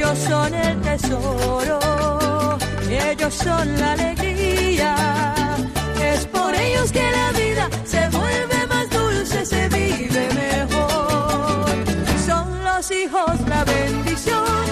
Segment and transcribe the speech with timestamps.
[0.00, 1.80] Ellos son el tesoro,
[2.88, 4.94] ellos son la alegría.
[6.00, 11.66] Es por ellos que la vida se vuelve más dulce, se vive mejor.
[12.24, 14.66] Son los hijos la bendición,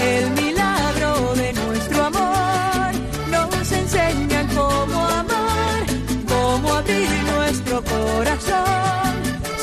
[0.00, 2.92] el milagro de nuestro amor.
[3.28, 5.82] Nos enseñan cómo amar,
[6.28, 9.14] cómo abrir nuestro corazón.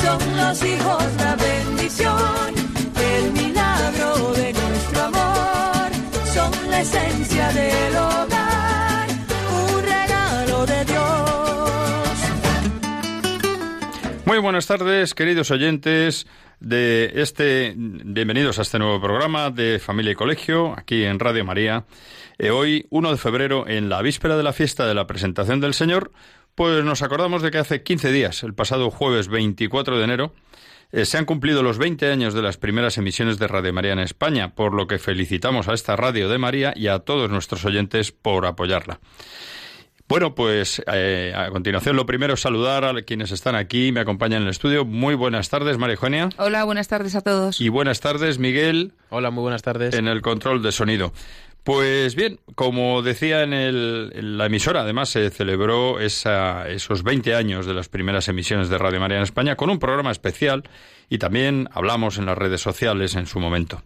[0.02, 0.97] Son los hijos
[6.78, 9.08] la del hogar,
[9.50, 12.20] un regalo de Dios.
[14.25, 16.28] Muy buenas tardes, queridos oyentes
[16.59, 21.86] de este bienvenidos a este nuevo programa de Familia y Colegio aquí en Radio María.
[22.38, 25.73] Eh, hoy, 1 de febrero, en la víspera de la fiesta de la presentación del
[25.73, 26.11] Señor,
[26.53, 30.31] pues nos acordamos de que hace 15 días, el pasado jueves 24 de enero,
[30.91, 33.99] eh, se han cumplido los 20 años de las primeras emisiones de Radio María en
[33.99, 38.11] España, por lo que felicitamos a esta Radio de María y a todos nuestros oyentes
[38.11, 38.99] por apoyarla.
[40.09, 44.38] Bueno, pues eh, a continuación lo primero es saludar a quienes están aquí, me acompañan
[44.41, 44.85] en el estudio.
[44.85, 46.30] Muy buenas tardes, María Eugenia.
[46.38, 47.59] Hola, buenas tardes a todos.
[47.59, 49.93] Y buenas tardes, Miguel, Hola, muy buenas tardes.
[49.95, 51.11] en el control de sonido.
[51.68, 57.66] Pues bien, como decía en, el- la emisora, además se celebró esa- esos 20 años
[57.66, 60.64] de las primeras emisiones de Radio María en España con un programa especial
[61.10, 63.84] y también hablamos en las redes sociales en su momento.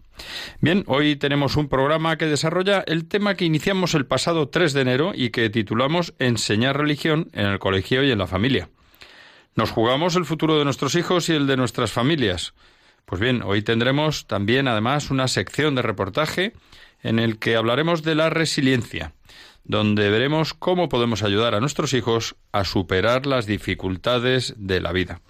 [0.60, 4.80] Bien, hoy tenemos un programa que desarrolla el tema que iniciamos el pasado 3 de
[4.80, 8.68] enero y que titulamos Enseñar religión en el colegio y en la familia.
[9.56, 12.54] Nos jugamos el futuro de nuestros hijos y el de nuestras familias.
[13.06, 16.52] Pues bien, hoy tendremos también además una sección de reportaje
[17.02, 19.12] en el que hablaremos de la resiliencia,
[19.64, 25.20] donde veremos cómo podemos ayudar a nuestros hijos a superar las dificultades de la vida.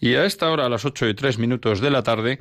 [0.00, 2.40] Y a esta hora, a las ocho y tres minutos de la tarde,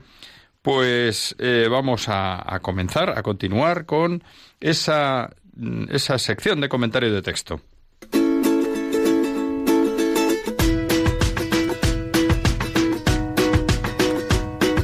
[0.62, 4.24] pues eh, vamos a, a comenzar, a continuar con
[4.60, 5.30] esa,
[5.90, 7.62] esa sección de comentario de texto.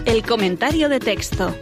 [0.06, 1.56] El comentario de texto.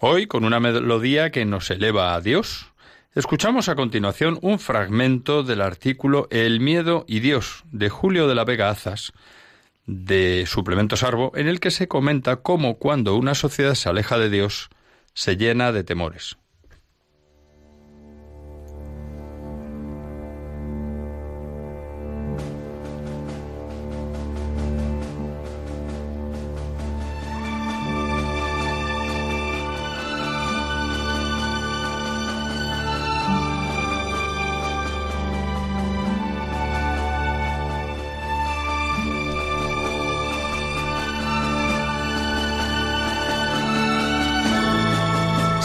[0.00, 2.72] Hoy, con una melodía que nos eleva a Dios,
[3.16, 8.44] escuchamos a continuación un fragmento del artículo El miedo y Dios de Julio de la
[8.44, 9.12] Vega Azas
[9.86, 14.30] de Suplemento Sarbo, en el que se comenta cómo cuando una sociedad se aleja de
[14.30, 14.68] Dios,
[15.14, 16.37] se llena de temores.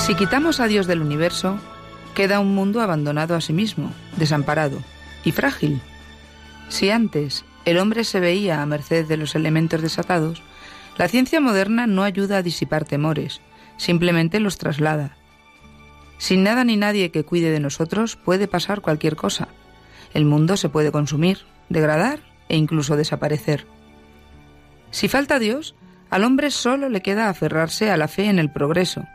[0.03, 1.57] Si quitamos a Dios del universo,
[2.13, 4.83] queda un mundo abandonado a sí mismo, desamparado
[5.23, 5.79] y frágil.
[6.67, 10.43] Si antes el hombre se veía a merced de los elementos desatados,
[10.97, 13.39] la ciencia moderna no ayuda a disipar temores,
[13.77, 15.15] simplemente los traslada.
[16.17, 19.47] Sin nada ni nadie que cuide de nosotros puede pasar cualquier cosa.
[20.13, 23.65] El mundo se puede consumir, degradar e incluso desaparecer.
[24.91, 25.75] Si falta Dios,
[26.09, 29.05] al hombre solo le queda aferrarse a la fe en el progreso,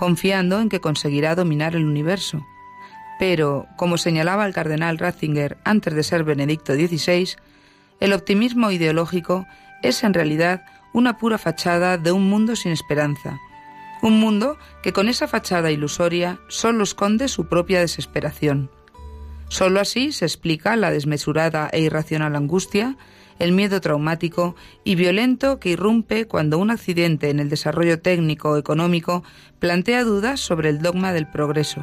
[0.00, 2.46] confiando en que conseguirá dominar el universo.
[3.18, 7.36] Pero, como señalaba el cardenal Ratzinger antes de ser Benedicto XVI,
[8.00, 9.46] el optimismo ideológico
[9.82, 10.64] es en realidad
[10.94, 13.38] una pura fachada de un mundo sin esperanza,
[14.00, 18.70] un mundo que con esa fachada ilusoria solo esconde su propia desesperación.
[19.48, 22.96] Solo así se explica la desmesurada e irracional angustia,
[23.40, 24.54] el miedo traumático
[24.84, 29.24] y violento que irrumpe cuando un accidente en el desarrollo técnico o económico
[29.58, 31.82] plantea dudas sobre el dogma del progreso.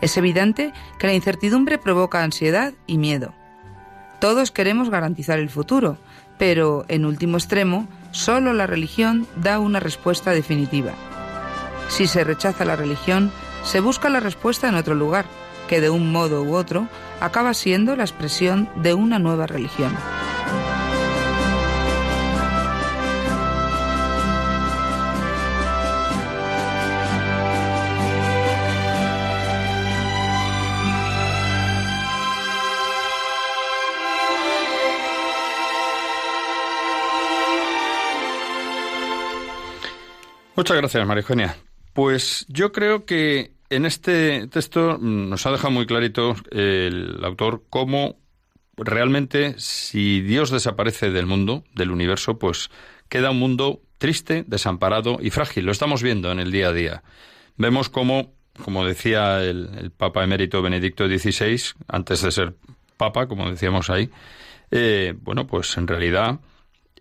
[0.00, 3.34] Es evidente que la incertidumbre provoca ansiedad y miedo.
[4.20, 5.98] Todos queremos garantizar el futuro,
[6.38, 10.92] pero, en último extremo, solo la religión da una respuesta definitiva.
[11.88, 13.32] Si se rechaza la religión,
[13.64, 15.24] se busca la respuesta en otro lugar,
[15.68, 16.86] que de un modo u otro
[17.20, 19.92] acaba siendo la expresión de una nueva religión.
[40.58, 41.56] Muchas gracias, María Eugenia.
[41.92, 48.16] Pues yo creo que en este texto nos ha dejado muy clarito el autor cómo
[48.76, 52.70] realmente si Dios desaparece del mundo, del universo, pues
[53.08, 55.64] queda un mundo triste, desamparado y frágil.
[55.64, 57.02] Lo estamos viendo en el día a día.
[57.56, 58.32] Vemos cómo,
[58.64, 62.54] como decía el, Papa emérito Benedicto XVI, antes de ser
[62.96, 64.10] Papa, como decíamos ahí,
[64.72, 66.40] eh, bueno, pues en realidad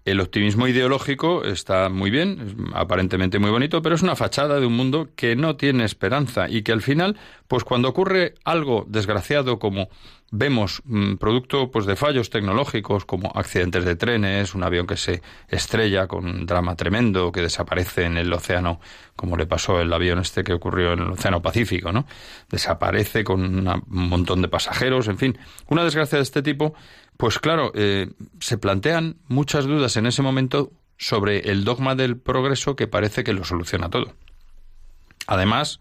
[0.07, 4.73] el optimismo ideológico está muy bien, aparentemente muy bonito, pero es una fachada de un
[4.73, 7.17] mundo que no tiene esperanza y que al final,
[7.49, 9.89] pues cuando ocurre algo desgraciado como
[10.31, 15.21] vemos mm, producto pues de fallos tecnológicos como accidentes de trenes, un avión que se
[15.49, 18.79] estrella con un drama tremendo que desaparece en el océano,
[19.17, 22.05] como le pasó el avión este que ocurrió en el océano Pacífico, ¿no?
[22.49, 25.37] Desaparece con un montón de pasajeros, en fin,
[25.67, 26.75] una desgracia de este tipo
[27.17, 32.75] pues claro, eh, se plantean muchas dudas en ese momento sobre el dogma del progreso
[32.75, 34.13] que parece que lo soluciona todo.
[35.27, 35.79] Además,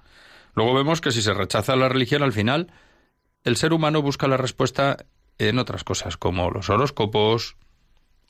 [0.54, 2.72] luego vemos que si se rechaza la religión al final,
[3.44, 5.06] el ser humano busca la respuesta
[5.38, 7.56] en otras cosas, como los horóscopos,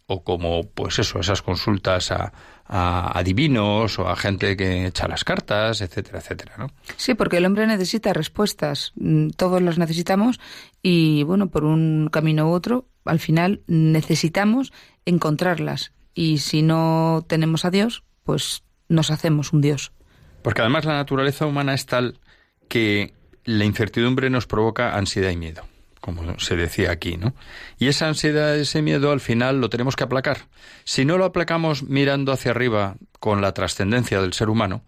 [0.06, 2.32] o como, pues eso, esas consultas a,
[2.66, 6.68] a, divinos o a gente que echa las cartas, etcétera, etcétera, ¿no?
[6.96, 10.38] Sí, porque el hombre necesita respuestas, mm, todos las necesitamos
[10.80, 14.72] y, bueno, por un camino u otro, al final necesitamos
[15.04, 19.92] encontrarlas y si no tenemos a Dios, pues nos hacemos un Dios.
[20.42, 22.18] Porque además la naturaleza humana es tal
[22.68, 23.14] que
[23.44, 25.64] la incertidumbre nos provoca ansiedad y miedo
[26.06, 27.34] como se decía aquí, ¿no?
[27.80, 30.46] Y esa ansiedad, ese miedo, al final lo tenemos que aplacar.
[30.84, 34.84] Si no lo aplacamos mirando hacia arriba con la trascendencia del ser humano,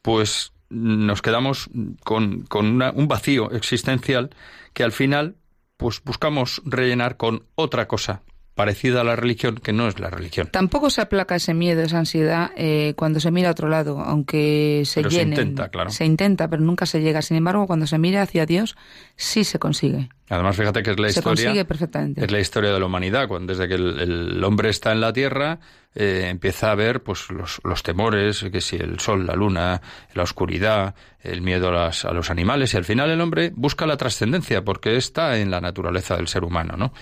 [0.00, 1.68] pues nos quedamos
[2.02, 4.30] con, con un vacío existencial
[4.72, 5.36] que al final
[5.76, 8.22] pues buscamos rellenar con otra cosa
[8.54, 10.48] parecida a la religión que no es la religión.
[10.50, 14.82] Tampoco se aplaca ese miedo, esa ansiedad eh, cuando se mira a otro lado, aunque
[14.86, 15.90] se pero Se intenta, claro.
[15.90, 17.20] Se intenta, pero nunca se llega.
[17.22, 18.76] Sin embargo, cuando se mira hacia Dios,
[19.16, 20.08] sí se consigue.
[20.28, 21.44] Además, fíjate que es la se historia.
[21.44, 22.24] Consigue perfectamente.
[22.24, 25.58] Es la historia de la humanidad, cuando desde que el, hombre está en la tierra,
[25.94, 29.80] eh, empieza a ver pues los, los, temores, que si el sol, la luna,
[30.14, 33.86] la oscuridad, el miedo a, las, a los animales, y al final el hombre busca
[33.86, 36.92] la trascendencia, porque está en la naturaleza del ser humano, ¿no?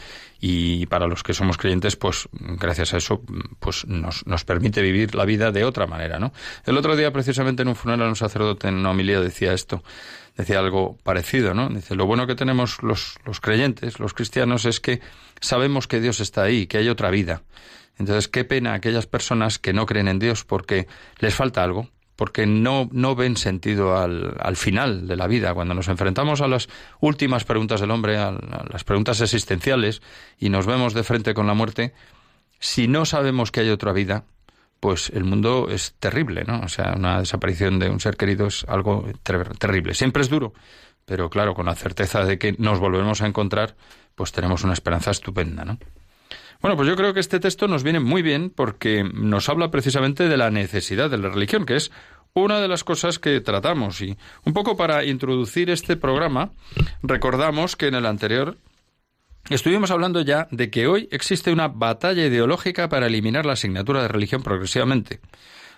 [0.45, 3.23] y para los que somos creyentes, pues gracias a eso,
[3.61, 6.33] pues nos, nos permite vivir la vida de otra manera, ¿no?
[6.67, 9.85] El otro día, precisamente en un funeral, un sacerdote en una homilía decía esto,
[10.37, 11.69] decía algo parecido, ¿no?
[11.69, 15.01] Dice, lo bueno que tenemos los, los creyentes, los cristianos, es que
[15.41, 17.43] sabemos que Dios está ahí, que hay otra vida.
[18.03, 20.89] Entonces, qué pena aquellas personas que no creen en Dios porque
[21.21, 25.55] les falta algo, porque no, no ven sentido al, al, final de la vida.
[25.55, 26.69] Cuando nos enfrentamos a las
[26.99, 28.33] últimas preguntas del hombre, a,
[28.73, 30.03] las preguntas existenciales,
[30.37, 31.95] y nos vemos de frente con la muerte,
[32.59, 34.25] si no sabemos que hay otra vida,
[34.81, 36.61] pues el mundo es terrible, ¿no?
[36.63, 39.95] O sea, una desaparición de un ser querido es algo terrible.
[39.95, 40.55] Siempre es duro,
[41.07, 43.77] pero claro, con la certeza de que nos volvemos a encontrar,
[44.17, 45.79] pues tenemos una esperanza estupenda, ¿no?
[46.63, 50.29] Bueno, pues yo creo que este texto nos viene muy bien porque nos habla precisamente
[50.29, 51.91] de la necesidad de la religión, que es
[52.35, 54.01] una de las cosas que tratamos.
[54.01, 56.53] Y un poco para introducir este programa,
[57.03, 58.59] recordamos que en el anterior
[59.51, 64.09] estuvimos hablando ya de que hoy existe una batalla ideológica para eliminar la asignatura de
[64.09, 65.19] religión progresivamente.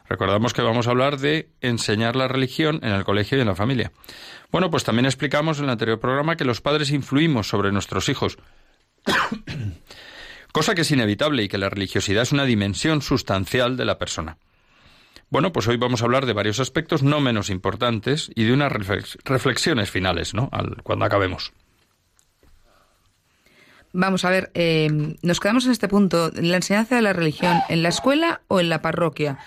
[0.06, 3.54] Recordamos que vamos a hablar de enseñar la religión en el colegio y en la
[3.54, 3.90] familia.
[4.52, 8.36] Bueno, pues también explicamos en el anterior programa que los padres influimos sobre nuestros hijos
[10.54, 14.38] cosa que es inevitable y que la religiosidad es una dimensión sustancial de la persona.
[15.28, 18.70] Bueno, pues hoy vamos a hablar de varios aspectos no menos importantes y de unas
[19.24, 20.48] reflexiones finales, ¿no?
[20.84, 21.52] cuando acabemos.
[23.92, 27.82] Vamos a ver, eh, nos quedamos en este punto, la enseñanza de la religión, ¿en
[27.82, 29.38] la escuela o en la parroquia?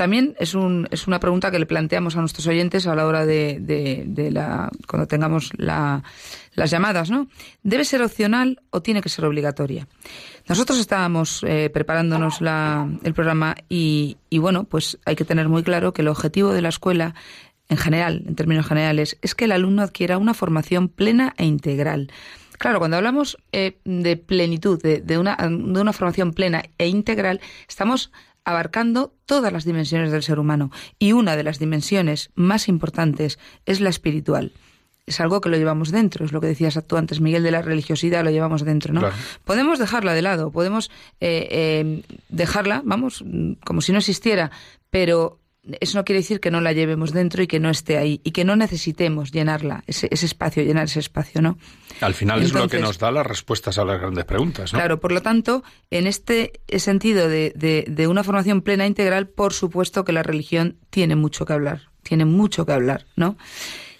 [0.00, 3.26] También es, un, es una pregunta que le planteamos a nuestros oyentes a la hora
[3.26, 6.02] de, de, la, cuando tengamos la,
[6.54, 7.28] las llamadas, ¿no?
[7.62, 9.86] ¿Debe ser opcional o tiene que ser obligatoria?
[10.48, 15.62] Nosotros estábamos eh, preparándonos la, el programa y, y, bueno, pues hay que tener muy
[15.62, 17.14] claro que el objetivo de la escuela
[17.68, 22.10] en general, en términos generales, es que el alumno adquiera una formación plena e integral.
[22.56, 27.40] Claro, cuando hablamos eh, de plenitud, de, de, una, de una formación plena e integral,
[27.68, 28.12] estamos
[28.44, 30.70] abarcando todas las dimensiones del ser humano.
[30.98, 34.52] Y una de las dimensiones más importantes es la espiritual.
[35.06, 37.62] Es algo que lo llevamos dentro, es lo que decías tú antes, Miguel, de la
[37.62, 39.02] religiosidad, lo llevamos dentro, ¿no?
[39.44, 43.24] Podemos dejarla de lado, podemos eh, eh, dejarla, vamos,
[43.64, 44.52] como si no existiera,
[44.90, 45.39] pero
[45.80, 48.30] eso no quiere decir que no la llevemos dentro y que no esté ahí y
[48.30, 51.58] que no necesitemos llenarla, ese, espacio, llenar ese espacio, ¿no?
[52.00, 54.78] Al final es lo que nos da las respuestas a las grandes preguntas, ¿no?
[54.78, 57.52] Claro, por lo tanto, en este sentido de,
[57.86, 61.90] de una formación plena e integral, por supuesto que la religión tiene mucho que hablar,
[62.02, 63.36] tiene mucho que hablar, ¿no?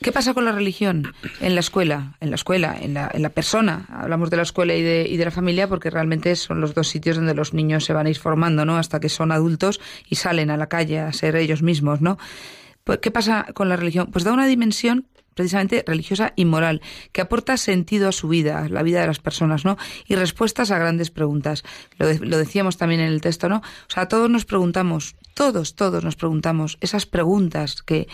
[0.02, 2.16] ¿Qué pasa con la religión en la escuela?
[2.20, 3.86] En la escuela, en la, en la persona.
[3.90, 6.88] Hablamos de la escuela y de, y de la familia porque realmente son los dos
[6.88, 8.78] sitios donde los niños se van a ir formando, ¿no?
[8.78, 9.78] Hasta que son adultos
[10.08, 12.16] y salen a la calle a ser ellos mismos, ¿no?
[12.84, 14.08] Pues, ¿Qué pasa con la religión?
[14.10, 18.82] Pues da una dimensión precisamente religiosa y moral, que aporta sentido a su vida, la
[18.82, 19.76] vida de las personas, ¿no?
[20.06, 21.62] Y respuestas a grandes preguntas.
[21.98, 23.58] Lo, lo, decíamos también en el texto, ¿no?
[23.58, 28.08] O sea, todos nos preguntamos, todos, todos nos preguntamos esas preguntas que,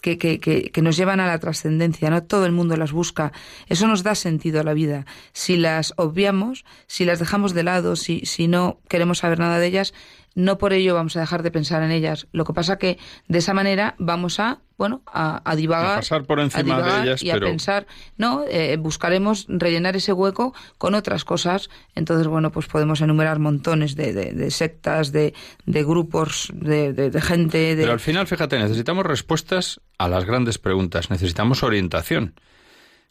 [0.00, 2.22] que, que, que, nos llevan a la trascendencia, ¿no?
[2.22, 3.32] Todo el mundo las busca.
[3.68, 5.06] Eso nos da sentido a la vida.
[5.32, 9.66] Si las obviamos, si las dejamos de lado, si, si no queremos saber nada de
[9.66, 9.94] ellas,
[10.34, 12.26] no por ello vamos a dejar de pensar en ellas.
[12.32, 15.94] Lo que pasa que de esa manera vamos a, bueno, a, divagar.
[15.94, 20.54] A pasar por encima de ellas, y a pensar, no, eh, buscaremos rellenar ese hueco
[20.78, 21.68] con otras cosas.
[21.94, 25.34] Entonces, bueno, pues podemos enumerar montones de, de, sectas, de,
[25.66, 27.74] de grupos, de, de gente.
[27.76, 31.10] Pero al final, fíjate, necesitamos respuestas a las grandes preguntas.
[31.10, 32.34] Necesitamos orientación.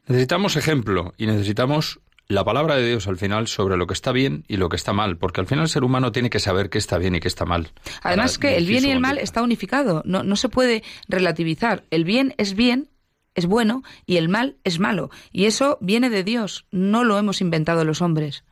[0.08, 2.00] Necesitamos ejemplo y necesitamos
[2.30, 4.94] la palabra de Dios al final sobre lo que está bien y lo que está
[4.94, 7.28] mal, porque al final el ser humano tiene que saber qué está bien y qué
[7.28, 7.72] está mal.
[8.04, 11.86] Además que el bien y el mal está unificado, no, no se puede relativizar.
[11.90, 12.90] El bien es bien,
[13.34, 15.10] es bueno, y el mal es malo.
[15.32, 18.44] Y eso viene de Dios, no lo hemos inventado los hombres.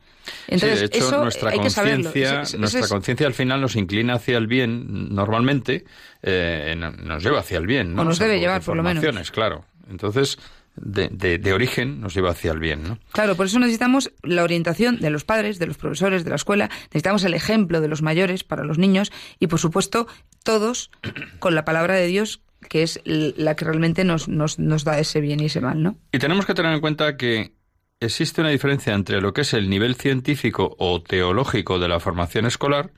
[0.48, 5.86] Entonces, de hecho, nuestra conciencia, nuestra conciencia al final nos inclina hacia el bien normalmente,
[6.24, 8.02] eh, nos lleva hacia el bien, ¿no?
[8.02, 9.32] O nos debe llevar, por lo menos.
[9.32, 9.66] Claro.
[9.90, 10.38] Entonces,
[10.78, 12.84] de, de, origen nos lleva hacia el bien.
[12.84, 13.00] ¿no?
[13.12, 16.70] Claro, por eso necesitamos la orientación de los padres, de los profesores, de la escuela,
[16.86, 20.08] necesitamos el ejemplo de los mayores para los niños y, por supuesto,
[20.44, 20.92] todos
[21.40, 25.22] con la palabra de Dios que es la que realmente nos, nos, nos da ese
[25.22, 25.96] bien y ese mal, ¿no?
[26.12, 27.54] Y tenemos que tener en cuenta que
[28.00, 32.46] existe una diferencia entre lo que es el nivel científico o teológico de la formación
[32.46, 32.92] escolar,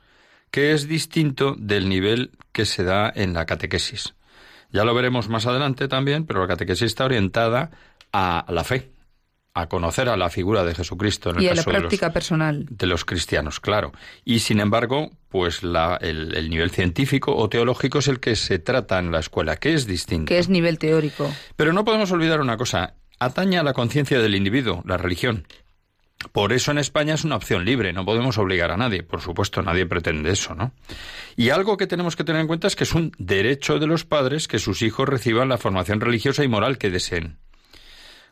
[0.52, 4.16] que es distinto del nivel que se da en la catequesis.
[4.72, 7.72] Ya lo veremos más adelante también, pero la catequesis está orientada
[8.12, 8.92] a la fe,
[9.54, 12.88] a conocer a la figura de Jesucristo en el y a la práctica personal de
[12.88, 13.92] los cristianos, claro.
[14.26, 18.60] Y sin embargo, pues la, el, el, nivel científico o teológico es el que se
[18.60, 20.30] trata en la escuela, que es distinto.
[20.30, 21.32] Que es nivel teórico.
[21.56, 25.46] Pero no podemos olvidar una cosa: atañe a la conciencia del individuo, la religión.
[26.32, 29.62] Por eso en España es una opción libre, no podemos obligar a nadie, por supuesto,
[29.62, 30.74] nadie pretende eso, ¿no?
[31.38, 34.04] Y algo que tenemos que tener en cuenta es que es un derecho de los
[34.04, 37.38] padres que sus hijos reciban la formación religiosa y moral que deseen.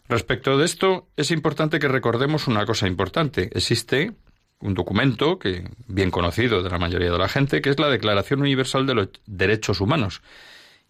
[0.09, 3.49] Respecto de esto, es importante que recordemos una cosa importante.
[3.53, 4.13] Existe
[4.59, 8.41] un documento que bien conocido de la mayoría de la gente, que es la Declaración
[8.41, 10.21] Universal de los Derechos Humanos.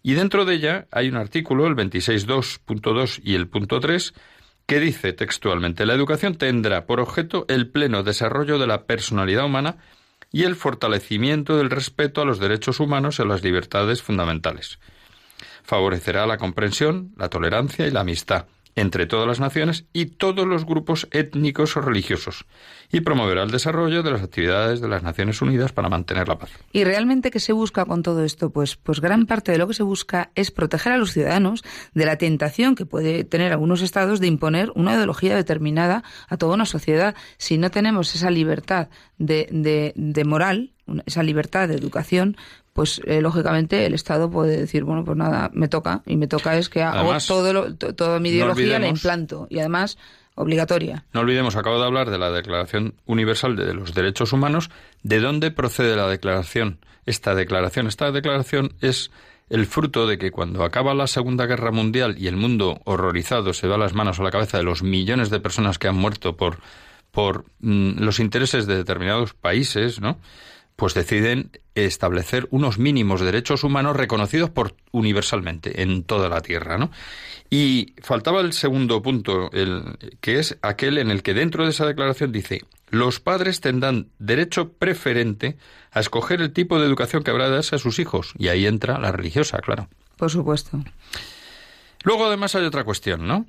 [0.02, 4.14] Y dentro de ella hay un artículo, el 26.2.2 y el punto 3,
[4.68, 9.78] que dice textualmente, la educación tendrá por objeto el pleno desarrollo de la personalidad humana
[10.30, 14.78] y el fortalecimiento del respeto a los derechos humanos y a las libertades fundamentales.
[15.62, 18.44] Favorecerá la comprensión, la tolerancia y la amistad
[18.80, 22.46] entre todas las naciones y todos los grupos étnicos o religiosos,
[22.90, 26.50] y promoverá el desarrollo de las actividades de las Naciones Unidas para mantener la paz.
[26.72, 28.50] ¿Y realmente qué se busca con todo esto?
[28.50, 32.06] Pues, pues gran parte de lo que se busca es proteger a los ciudadanos de
[32.06, 36.66] la tentación que puede tener algunos estados de imponer una ideología determinada a toda una
[36.66, 37.14] sociedad.
[37.36, 40.72] Si no tenemos esa libertad de, de, de moral,
[41.06, 42.36] esa libertad de educación,
[42.72, 46.56] pues eh, lógicamente el Estado puede decir, bueno, pues nada, me toca, y me toca
[46.56, 49.98] es que hago todo toda mi ideología la implanto, y además
[50.34, 51.04] obligatoria.
[51.12, 54.70] No olvidemos, acabo de hablar de la Declaración Universal de los Derechos Humanos.
[55.02, 56.78] ¿De dónde procede la declaración?
[57.06, 59.10] Esta declaración, esta declaración es
[59.50, 63.66] el fruto de que cuando acaba la Segunda Guerra Mundial y el mundo horrorizado se
[63.66, 66.58] da las manos a la cabeza de los millones de personas que han muerto por,
[67.10, 70.18] por mm, los intereses de determinados países, ¿no?
[70.78, 76.92] Pues deciden establecer unos mínimos derechos humanos reconocidos por universalmente en toda la Tierra, ¿no?
[77.50, 81.84] Y faltaba el segundo punto, el, que es aquel en el que dentro de esa
[81.84, 85.56] declaración dice los padres tendrán derecho preferente
[85.90, 88.32] a escoger el tipo de educación que habrá de darse a sus hijos.
[88.38, 89.88] Y ahí entra la religiosa, claro.
[90.16, 90.78] Por supuesto.
[92.04, 93.46] Luego, además, hay otra cuestión, ¿no?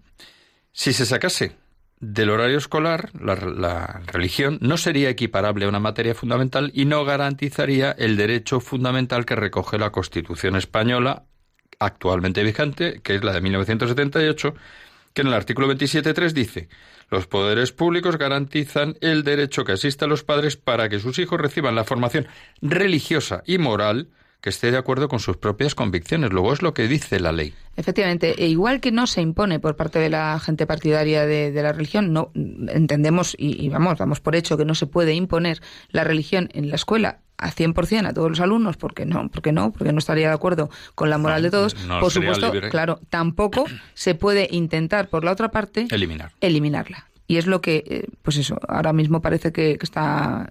[0.71, 1.55] Si se sacase
[1.99, 7.03] del horario escolar, la, la, religión no sería equiparable a una materia fundamental y no
[7.03, 11.23] garantizaría el derecho fundamental que recoge la Constitución española
[11.77, 14.53] actualmente vigente, que es la de 1978,
[15.13, 16.69] que en el artículo 27.3 dice
[17.09, 21.39] los poderes públicos garantizan el derecho que asista a los padres para que sus hijos
[21.39, 22.27] reciban la formación
[22.61, 24.09] religiosa y moral
[24.41, 26.31] que esté de acuerdo con sus propias convicciones.
[26.31, 27.53] Luego es lo que dice la ley.
[27.75, 31.73] Efectivamente, e igual que no se impone por parte de la gente partidaria de, la
[31.73, 36.03] religión, no entendemos y, y, vamos, damos por hecho que no se puede imponer la
[36.03, 39.93] religión en la escuela a 100% a todos los alumnos, porque no, porque no, porque
[39.93, 41.73] no estaría de acuerdo con la moral de todos.
[41.73, 47.05] por supuesto, claro, tampoco se puede intentar por la otra parte eliminar eliminarla.
[47.27, 50.49] Y es lo que, eh, pues eso, ahora mismo parece que, está,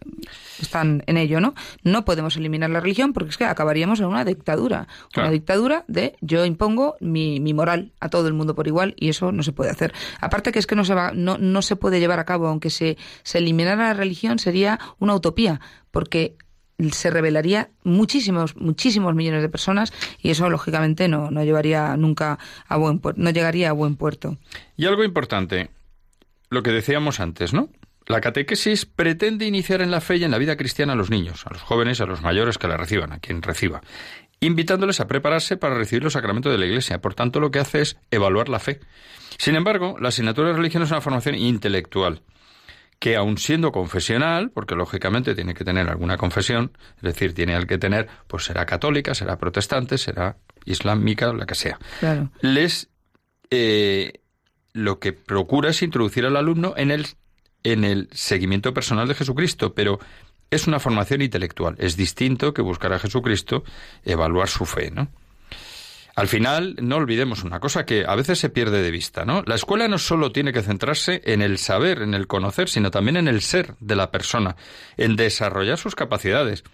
[0.60, 1.54] están en ello, ¿no?
[1.82, 4.88] No podemos eliminar la religión porque es que acabaríamos en una dictadura.
[5.16, 9.08] Una dictadura de yo impongo mi, mi, moral a todo el mundo por igual y
[9.08, 9.92] eso no se puede hacer.
[10.20, 12.70] Aparte que es que no se, va, no, no se puede llevar a cabo, aunque
[12.70, 16.36] se, se eliminara la religión, sería una utopía, porque
[16.92, 19.92] se revelaría muchísimos, muchísimos millones de personas
[20.22, 24.36] y eso lógicamente no, no llevaría nunca a buen no llegaría a buen puerto.
[24.76, 25.70] Y algo importante,
[26.50, 27.68] lo que decíamos antes, ¿no?
[28.08, 31.46] La catequesis pretende iniciar en la fe y en la vida cristiana a los niños,
[31.46, 33.82] a los jóvenes, a los mayores que la reciban, a quien reciba,
[34.40, 37.02] invitándoles a prepararse para recibir los sacramentos de la Iglesia.
[37.02, 38.80] Por tanto, lo que hace es evaluar la fe.
[39.36, 42.22] Sin embargo, la asignatura de religión es una formación intelectual
[42.98, 47.66] que aun siendo confesional, porque lógicamente tiene que tener alguna confesión, es decir, tiene al
[47.66, 51.78] que tener, pues será católica, será protestante, será islámica, la que sea.
[52.40, 52.88] Les
[53.50, 54.14] eh,
[54.72, 57.06] lo que procura es introducir al alumno en el
[57.62, 59.98] en el seguimiento personal de Jesucristo, pero
[60.50, 61.76] es una formación intelectual.
[61.78, 63.64] Es distinto que buscar a Jesucristo,
[64.04, 65.08] evaluar su fe, ¿no?
[66.18, 69.44] Al final, no olvidemos una cosa que a veces se pierde de vista, ¿no?
[69.46, 73.16] La escuela no solo tiene que centrarse en el saber, en el conocer, sino también
[73.16, 74.56] en el ser de la persona,
[74.96, 76.64] en desarrollar sus capacidades.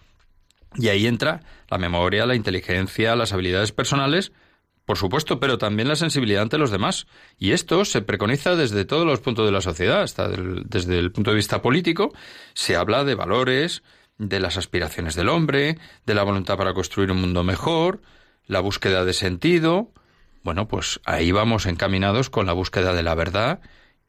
[0.77, 4.33] Y ahí entra la memoria, la inteligencia, las habilidades personales,
[4.85, 7.07] por supuesto, pero también la sensibilidad ante los demás.
[7.39, 11.31] Y esto se preconiza desde todos los puntos de la sociedad, hasta desde el punto
[11.31, 12.13] de vista político,
[12.53, 13.83] se habla de valores,
[14.19, 18.03] de las aspiraciones del hombre, de la voluntad para construir un mundo mejor,
[18.47, 19.93] la búsqueda de sentido,
[20.45, 23.61] bueno, pues ahí vamos encaminados con la búsqueda de la verdad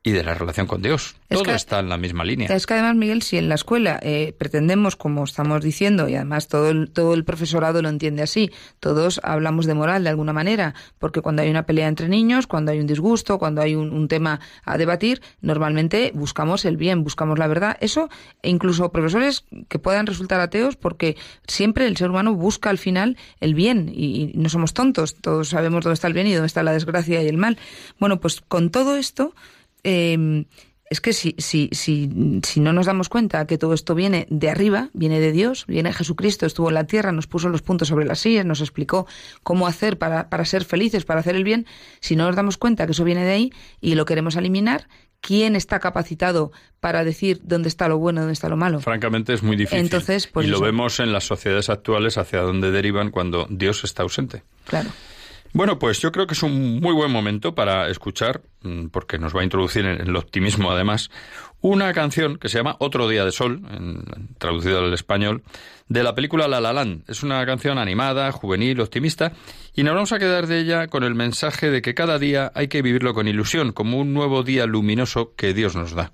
[0.06, 1.15] y de la relación con Dios.
[1.28, 2.48] Todo está en la misma línea.
[2.48, 6.48] Es que además, Miguel, si en la escuela eh, pretendemos, como estamos diciendo, y además
[6.48, 10.76] todo el, todo el profesorado lo entiende así, todos hablamos de moral de alguna manera,
[11.00, 14.39] porque cuando hay una pelea entre niños, cuando hay un disgusto, cuando hay un, tema
[14.63, 17.76] a debatir, normalmente buscamos el bien, buscamos la verdad.
[17.82, 18.08] Eso,
[18.44, 23.18] e incluso profesores que puedan resultar ateos, porque siempre el ser humano busca al final
[23.39, 26.46] el bien, y, y no somos tontos, todos sabemos dónde está el bien y dónde
[26.46, 27.58] está la desgracia y el mal.
[28.00, 29.34] Bueno, pues con todo esto,
[29.86, 30.45] eh,
[30.88, 32.10] es que si, si, si,
[32.43, 35.91] si no nos damos cuenta que todo esto viene de arriba, viene de Dios, viene
[35.91, 39.08] Jesucristo, estuvo en la tierra, nos puso los puntos sobre las sillas, nos explicó
[39.41, 41.65] cómo hacer para, para ser felices, para hacer el bien,
[42.02, 44.88] si no nos damos cuenta que eso viene de ahí y lo queremos eliminar,
[45.21, 48.80] ¿quién está capacitado para decir dónde está lo bueno, dónde está lo malo?
[48.80, 49.80] Francamente es muy difícil.
[49.80, 54.04] Entonces, pues y lo vemos en las sociedades actuales hacia dónde derivan cuando Dios está
[54.04, 54.43] ausente.
[54.65, 54.91] Claro.
[55.56, 59.34] Bueno, pues yo creo que es un muy buen momento para escuchar, mm, porque nos
[59.34, 61.10] va a introducir en el optimismo además,
[61.62, 63.62] una canción que se llama Otro día de sol,
[64.38, 65.44] traducida al español,
[65.88, 67.10] de la película La La Land.
[67.10, 69.32] Es una canción animada, juvenil, optimista,
[69.74, 72.68] y nos vamos a quedar de ella con el mensaje de que cada día hay
[72.68, 76.12] que vivirlo con ilusión, como un nuevo día luminoso que Dios nos da.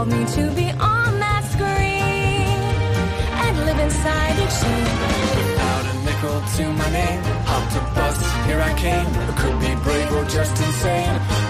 [0.00, 2.56] called me to be on that screen
[3.44, 4.96] and live inside each scene.
[5.36, 9.06] Without a nickel to my name, hopped a bus, here I came.
[9.06, 11.49] I could be brave or just insane.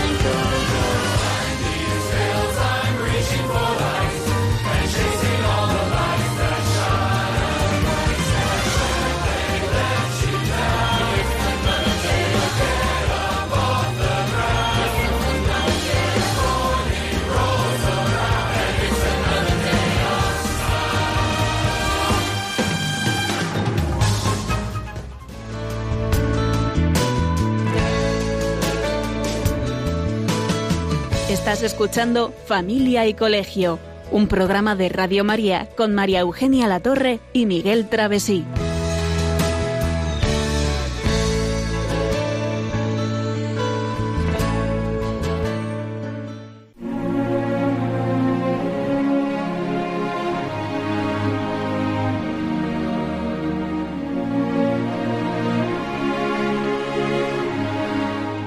[31.41, 33.79] Estás escuchando Familia y Colegio,
[34.11, 38.45] un programa de Radio María con María Eugenia Latorre y Miguel Travesí.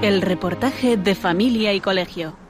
[0.01, 2.44] El reportaje de Familia y Colegio.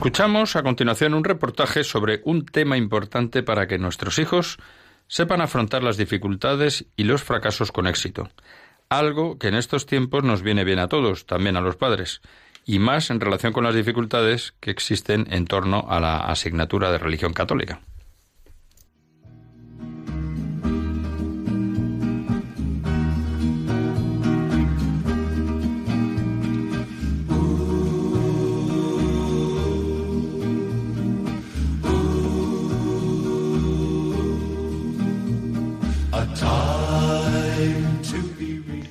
[0.00, 4.56] Escuchamos a continuación un reportaje sobre un tema importante para que nuestros hijos
[5.08, 8.30] sepan afrontar las dificultades y los fracasos con éxito.
[8.88, 12.22] Algo que en estos tiempos nos viene bien a todos, también a los padres,
[12.64, 16.96] y más en relación con las dificultades que existen en torno a la asignatura de
[16.96, 17.82] religión católica.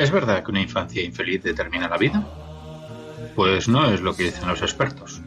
[0.10, 2.28] ¿Es verdad que una infancia infeliz determina la vida?
[3.36, 5.22] Pues no es lo que dicen los expertos.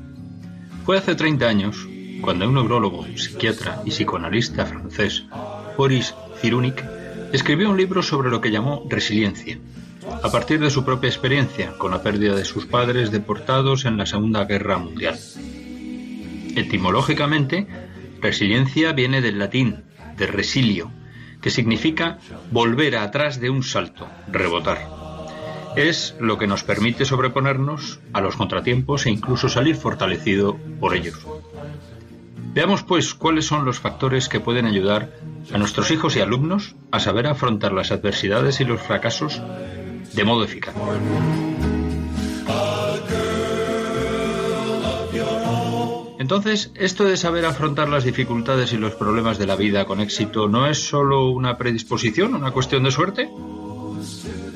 [0.84, 1.86] Fue hace 30 años
[2.20, 5.24] cuando un neurólogo, psiquiatra y psicoanalista francés,
[5.76, 6.84] Boris Cyrulnik,
[7.32, 9.56] escribió un libro sobre lo que llamó resiliencia,
[10.20, 14.06] a partir de su propia experiencia con la pérdida de sus padres deportados en la
[14.06, 15.16] Segunda Guerra Mundial.
[16.56, 17.68] Etimológicamente,
[18.20, 19.84] resiliencia viene del latín,
[20.16, 20.90] de resilio,
[21.42, 22.18] que significa
[22.50, 24.88] volver atrás de un salto, rebotar.
[25.76, 31.18] Es lo que nos permite sobreponernos a los contratiempos e incluso salir fortalecido por ellos.
[32.54, 35.10] Veamos pues cuáles son los factores que pueden ayudar
[35.52, 39.40] a nuestros hijos y alumnos a saber afrontar las adversidades y los fracasos
[40.12, 40.74] de modo eficaz.
[46.34, 50.48] Entonces, esto de saber afrontar las dificultades y los problemas de la vida con éxito
[50.48, 53.28] no es solo una predisposición, una cuestión de suerte.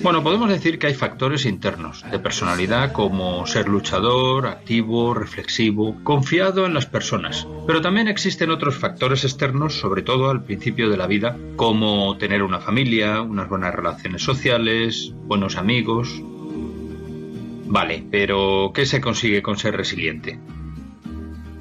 [0.03, 6.65] Bueno, podemos decir que hay factores internos de personalidad como ser luchador, activo, reflexivo, confiado
[6.65, 7.47] en las personas.
[7.67, 12.43] Pero también existen otros factores externos, sobre todo al principio de la vida, como tener
[12.43, 16.23] una familia, unas buenas relaciones sociales, buenos amigos.
[17.67, 20.39] Vale, pero ¿qué se consigue con ser resiliente?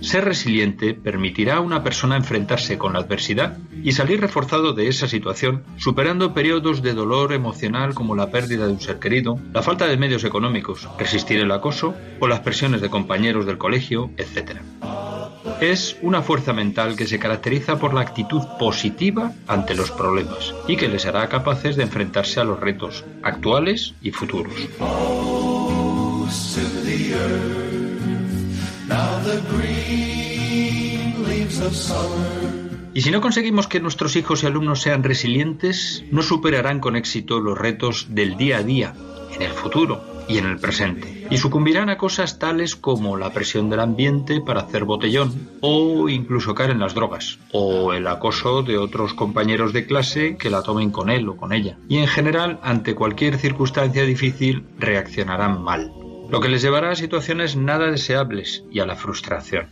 [0.05, 5.07] Ser resiliente permitirá a una persona enfrentarse con la adversidad y salir reforzado de esa
[5.07, 9.87] situación, superando periodos de dolor emocional como la pérdida de un ser querido, la falta
[9.87, 14.59] de medios económicos, resistir el acoso o las presiones de compañeros del colegio, etc.
[15.59, 20.77] Es una fuerza mental que se caracteriza por la actitud positiva ante los problemas y
[20.77, 24.53] que les hará capaces de enfrentarse a los retos actuales y futuros.
[32.93, 37.39] Y si no conseguimos que nuestros hijos y alumnos sean resilientes, no superarán con éxito
[37.39, 38.93] los retos del día a día,
[39.35, 43.69] en el futuro y en el presente, y sucumbirán a cosas tales como la presión
[43.69, 48.77] del ambiente para hacer botellón, o incluso caer en las drogas, o el acoso de
[48.77, 52.59] otros compañeros de clase que la tomen con él o con ella, y en general,
[52.63, 55.91] ante cualquier circunstancia difícil, reaccionarán mal
[56.29, 59.67] lo que les llevará a situaciones nada deseables y a la frustración.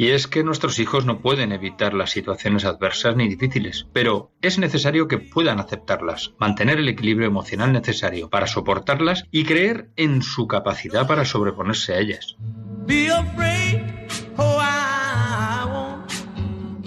[0.00, 4.60] Y es que nuestros hijos no pueden evitar las situaciones adversas ni difíciles, pero es
[4.60, 10.46] necesario que puedan aceptarlas, mantener el equilibrio emocional necesario para soportarlas y creer en su
[10.46, 12.36] capacidad para sobreponerse a ellas.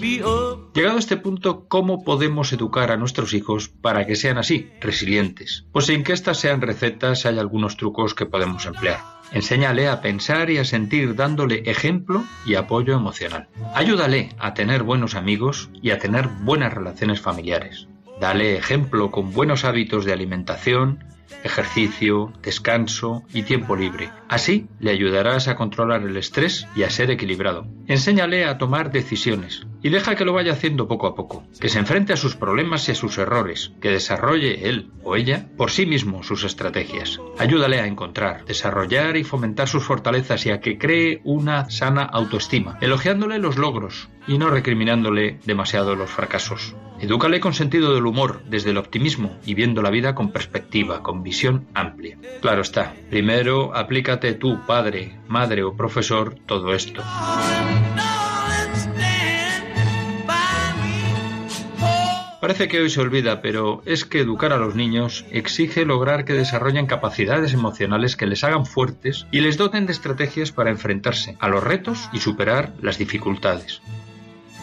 [0.02, 5.64] Llegado a este punto, ¿cómo podemos educar a nuestros hijos para que sean así, resilientes?
[5.70, 8.98] Pues sin que estas sean recetas, hay algunos trucos que podemos emplear.
[9.30, 13.46] Enséñale a pensar y a sentir dándole ejemplo y apoyo emocional.
[13.74, 17.86] Ayúdale a tener buenos amigos y a tener buenas relaciones familiares.
[18.20, 21.04] Dale ejemplo con buenos hábitos de alimentación,
[21.44, 24.10] ejercicio, descanso y tiempo libre.
[24.28, 27.66] Así le ayudarás a controlar el estrés y a ser equilibrado.
[27.86, 31.78] Enséñale a tomar decisiones y deja que lo vaya haciendo poco a poco, que se
[31.78, 35.86] enfrente a sus problemas y a sus errores, que desarrolle él o ella por sí
[35.86, 37.20] mismo sus estrategias.
[37.38, 42.78] Ayúdale a encontrar, desarrollar y fomentar sus fortalezas y a que cree una sana autoestima,
[42.80, 46.76] elogiándole los logros y no recriminándole demasiado los fracasos.
[47.00, 51.24] Edúcale con sentido del humor, desde el optimismo y viendo la vida con perspectiva, con
[51.24, 52.16] visión amplia.
[52.40, 57.02] Claro está, primero aplícate tú, padre, madre o profesor, todo esto.
[62.42, 66.32] Parece que hoy se olvida, pero es que educar a los niños exige lograr que
[66.32, 71.46] desarrollen capacidades emocionales que les hagan fuertes y les doten de estrategias para enfrentarse a
[71.46, 73.80] los retos y superar las dificultades.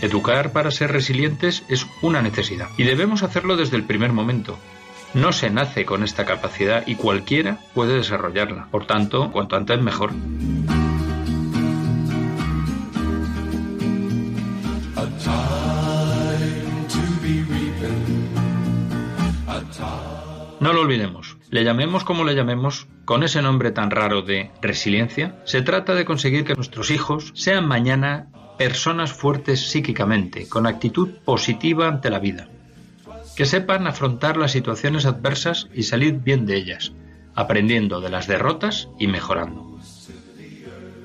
[0.01, 4.59] Educar para ser resilientes es una necesidad y debemos hacerlo desde el primer momento.
[5.13, 8.67] No se nace con esta capacidad y cualquiera puede desarrollarla.
[8.71, 10.11] Por tanto, cuanto antes mejor.
[20.59, 21.37] No lo olvidemos.
[21.49, 26.03] Le llamemos como le llamemos, con ese nombre tan raro de resiliencia, se trata de
[26.03, 32.49] conseguir que nuestros hijos sean mañana personas fuertes psíquicamente, con actitud positiva ante la vida.
[33.37, 36.91] Que sepan afrontar las situaciones adversas y salir bien de ellas,
[37.35, 39.79] aprendiendo de las derrotas y mejorando.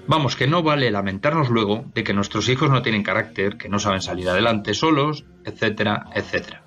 [0.08, 3.78] Vamos, que no vale lamentarnos luego de que nuestros hijos no tienen carácter, que no
[3.78, 6.63] saben salir adelante solos, etcétera, etcétera.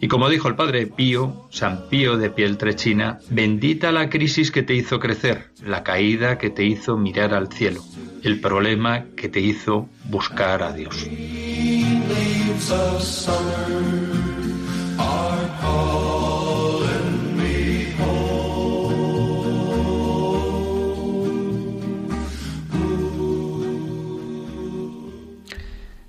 [0.00, 4.74] Y como dijo el padre Pío, San Pío de Pieltrechina, bendita la crisis que te
[4.74, 7.82] hizo crecer, la caída que te hizo mirar al cielo,
[8.22, 11.08] el problema que te hizo buscar a Dios.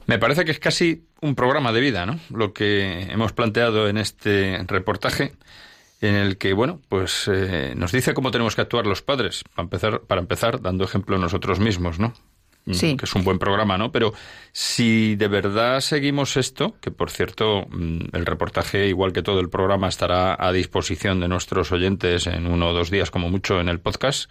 [0.05, 2.19] Me parece que es casi un programa de vida, ¿no?
[2.29, 5.33] Lo que hemos planteado en este reportaje,
[6.01, 9.63] en el que, bueno, pues eh, nos dice cómo tenemos que actuar los padres, para
[9.63, 12.13] empezar, para empezar dando ejemplo nosotros mismos, ¿no?
[12.65, 12.97] Mm, Sí.
[12.97, 13.91] Que es un buen programa, ¿no?
[13.91, 14.13] Pero
[14.51, 19.49] si de verdad seguimos esto, que por cierto, mm, el reportaje, igual que todo el
[19.49, 23.69] programa, estará a disposición de nuestros oyentes en uno o dos días, como mucho, en
[23.69, 24.29] el podcast.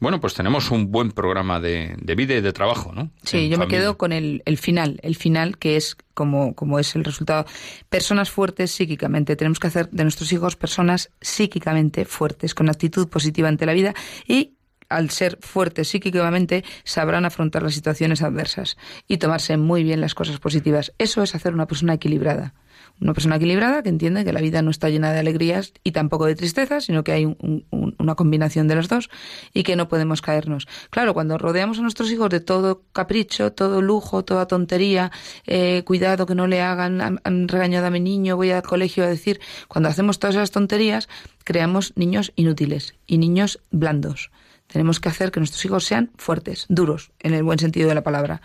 [0.00, 3.10] Bueno, pues tenemos un buen programa de, de vida y de trabajo, ¿no?
[3.22, 6.78] Sí, En yo me quedo con el, el final, el final que es como, como
[6.78, 7.46] es el resultado.
[7.88, 9.36] Personas fuertes psíquicamente.
[9.36, 13.94] Tenemos que hacer de nuestros hijos personas psíquicamente fuertes, con actitud positiva ante la vida
[14.26, 14.54] y
[14.88, 18.76] al ser fuertes psíquicamente sabrán afrontar las situaciones adversas
[19.08, 20.92] y tomarse muy bien las cosas positivas.
[20.98, 22.54] Eso es hacer una persona equilibrada.
[23.00, 26.26] Una persona equilibrada que entiende que la vida no está llena de alegrías y tampoco
[26.26, 29.10] de tristezas, sino que hay un- un- una combinación de las dos
[29.52, 30.68] y que no podemos caernos.
[30.90, 35.10] Claro, cuando rodeamos a nuestros hijos de todo capricho, todo lujo, toda tontería,
[35.46, 39.08] eh, cuidado que no le hagan, han, regañado a mi niño, voy al colegio a
[39.08, 41.08] decir, cuando hacemos todas esas tonterías,
[41.42, 44.30] creamos niños inútiles y niños blandos.
[44.68, 48.02] Tenemos que hacer que nuestros hijos sean fuertes, duros, en el buen sentido de la
[48.02, 48.40] palabra.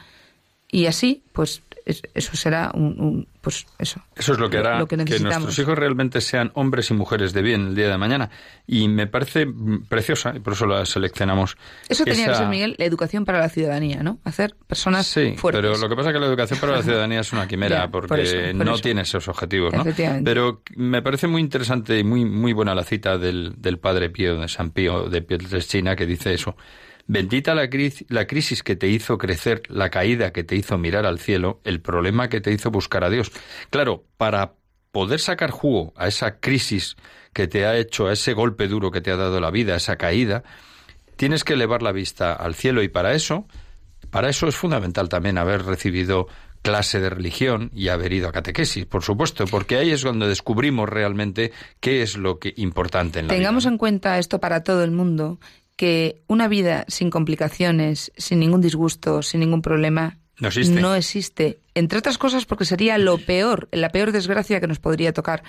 [0.71, 1.68] Y así, pues, es-
[2.13, 4.01] eso será un, un- pues, eso.
[4.15, 7.31] Eso es lo que hará lo que que, nuestros hijos realmente sean hombres y mujeres
[7.33, 8.29] de bien el día de mañana.
[8.67, 11.57] Y me parece mm, preciosa, y por eso la seleccionamos.
[11.87, 14.19] Eso tenía que esa- ser, Miguel, la educación para la ciudadanía, ¿no?
[14.23, 15.61] Hacer personas Sí, fuertes.
[15.61, 17.87] pero lo que pasa es que la educación para la ciudadanía es una quimera, Ya,
[17.89, 18.81] por porque eso, por no eso.
[18.81, 19.81] tiene esos objetivos, ¿no?
[19.81, 20.29] Efectivamente.
[20.29, 24.37] Pero me parece muy interesante y muy, muy buena la cita del, del padre Pío,
[24.39, 26.55] de San Pío de Pietrelcina, que dice eso.
[27.09, 27.67] Bendita la,
[28.09, 31.81] la crisis que te hizo crecer, la caída que te hizo mirar al cielo, el
[31.81, 33.31] problema que te hizo buscar a Dios.
[33.71, 34.53] Claro, para
[34.91, 36.97] poder sacar jugo a esa crisis
[37.33, 39.77] que te ha hecho, a ese golpe duro que te ha dado la vida, a
[39.77, 40.43] esa caída,
[41.15, 43.47] tienes que elevar la vista al cielo y para eso,
[44.11, 46.27] para eso es fundamental también haber recibido
[46.61, 50.87] clase de religión y haber ido a catequesis, por supuesto, porque ahí es donde descubrimos
[50.87, 53.71] realmente qué es lo que importante en la Tengamos vida.
[53.71, 55.39] en cuenta esto para todo el mundo,
[55.79, 60.81] que una vida sin complicaciones, sin ningún disgusto, sin ningún problema, No existe.
[60.81, 61.61] no existe.
[61.73, 65.41] Entre otras cosas porque sería lo peor, la peor desgracia que nos podría tocar.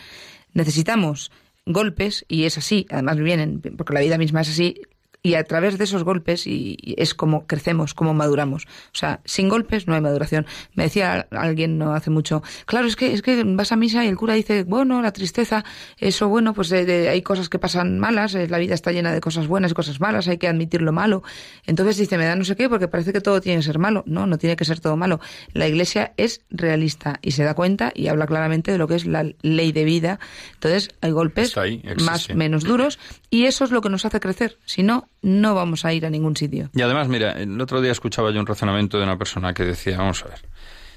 [0.52, 1.32] Necesitamos
[1.66, 4.80] golpes, y es así, además vienen, porque la vida misma es así,
[5.22, 8.64] y a través de esos golpes y, y es como crecemos, como maduramos.
[8.64, 10.46] O sea, sin golpes no hay maduración.
[10.74, 14.09] Me decía alguien no hace mucho, claro, es que es que vas a misa y
[14.09, 15.64] el cura dice, bueno, la tristeza,
[15.98, 19.12] eso bueno, pues de- de- hay cosas que pasan malas, eh, la vida está llena
[19.12, 21.22] de cosas buenas y cosas malas, hay que admitir lo malo.
[21.66, 24.02] Entonces dice, me da no sé qué porque parece que todo tiene que ser malo.
[24.06, 25.20] No, no tiene que ser todo malo.
[25.52, 29.04] La Iglesia es realista y se da cuenta y habla claramente de lo que es
[29.06, 30.18] la ley de vida.
[30.54, 34.59] Entonces, hay golpes ahí, más menos duros y eso es lo que nos hace crecer.
[34.64, 36.70] Si no, no vamos a ir a ningún sitio.
[36.74, 39.98] Y además, mira, el otro día escuchaba yo un razonamiento de una persona que decía,
[39.98, 40.40] vamos a ver,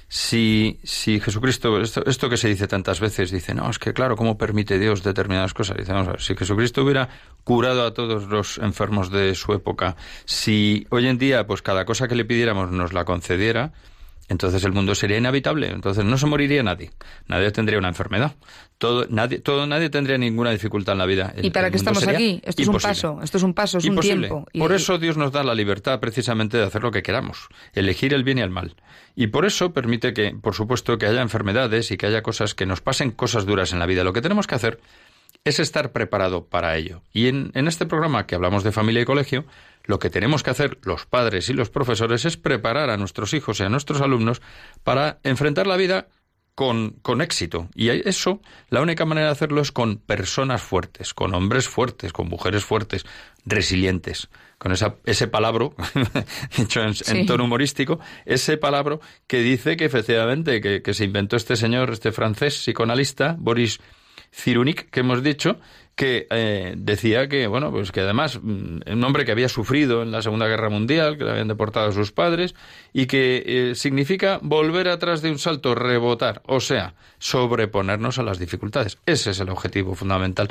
[0.08, 4.16] si, si Jesucristo, esto, esto que se dice tantas veces, dice, no, es que claro,
[4.16, 5.76] ¿cómo permite Dios determinadas cosas?
[5.76, 7.08] Dice, vamos a ver, si Jesucristo hubiera
[7.42, 12.08] curado a todos los enfermos de su época, si hoy en día, pues cada cosa
[12.08, 13.72] que le pidiéramos nos la concediera,
[14.28, 16.90] entonces el mundo sería inhabitable, entonces no se moriría nadie,
[17.28, 18.34] nadie tendría una enfermedad,
[18.78, 21.32] todo, nadie, todo, nadie tendría ninguna dificultad en la vida.
[21.36, 22.40] El- ¿Y para qué estamos aquí?
[22.44, 24.28] Esto es un paso, esto es un paso, es un Imposible.
[24.28, 24.46] tiempo.
[24.52, 28.14] Y- Por eso Dios nos da la libertad precisamente de hacer lo que queramos, elegir
[28.14, 28.74] el bien y el mal.
[29.16, 32.66] Y por eso permite que, por supuesto, que haya enfermedades y que haya cosas que
[32.66, 34.04] nos pasen cosas duras en la vida.
[34.04, 34.80] Lo que tenemos que hacer
[35.44, 37.02] es estar preparado para ello.
[37.12, 39.44] Y en, en este programa que hablamos de familia y colegio,
[39.84, 43.60] lo que tenemos que hacer los padres y los profesores es preparar a nuestros hijos
[43.60, 44.40] y a nuestros alumnos
[44.82, 46.08] para enfrentar la vida
[46.54, 47.68] con, con éxito.
[47.74, 52.28] Y eso, la única manera de hacerlo es con personas fuertes, con hombres fuertes, con
[52.28, 53.04] mujeres fuertes,
[53.44, 54.28] resilientes.
[54.56, 55.68] Con esa, ese palabra,
[56.56, 61.56] dicho en, tono humorístico, ese palabra que dice que efectivamente que, que se inventó este
[61.56, 63.80] señor, este francés psicoanalista, Boris
[64.34, 65.58] Cyrulnik, que hemos dicho,
[65.94, 70.10] que eh, decía que, bueno, pues que además mm, un hombre que había sufrido en
[70.10, 72.54] la Segunda Guerra Mundial, que le habían deportado a sus padres,
[72.92, 78.38] y que eh, significa volver atrás de un salto, rebotar, o sea, sobreponernos a las
[78.38, 78.98] dificultades.
[79.06, 80.48] Ese es el objetivo fundamental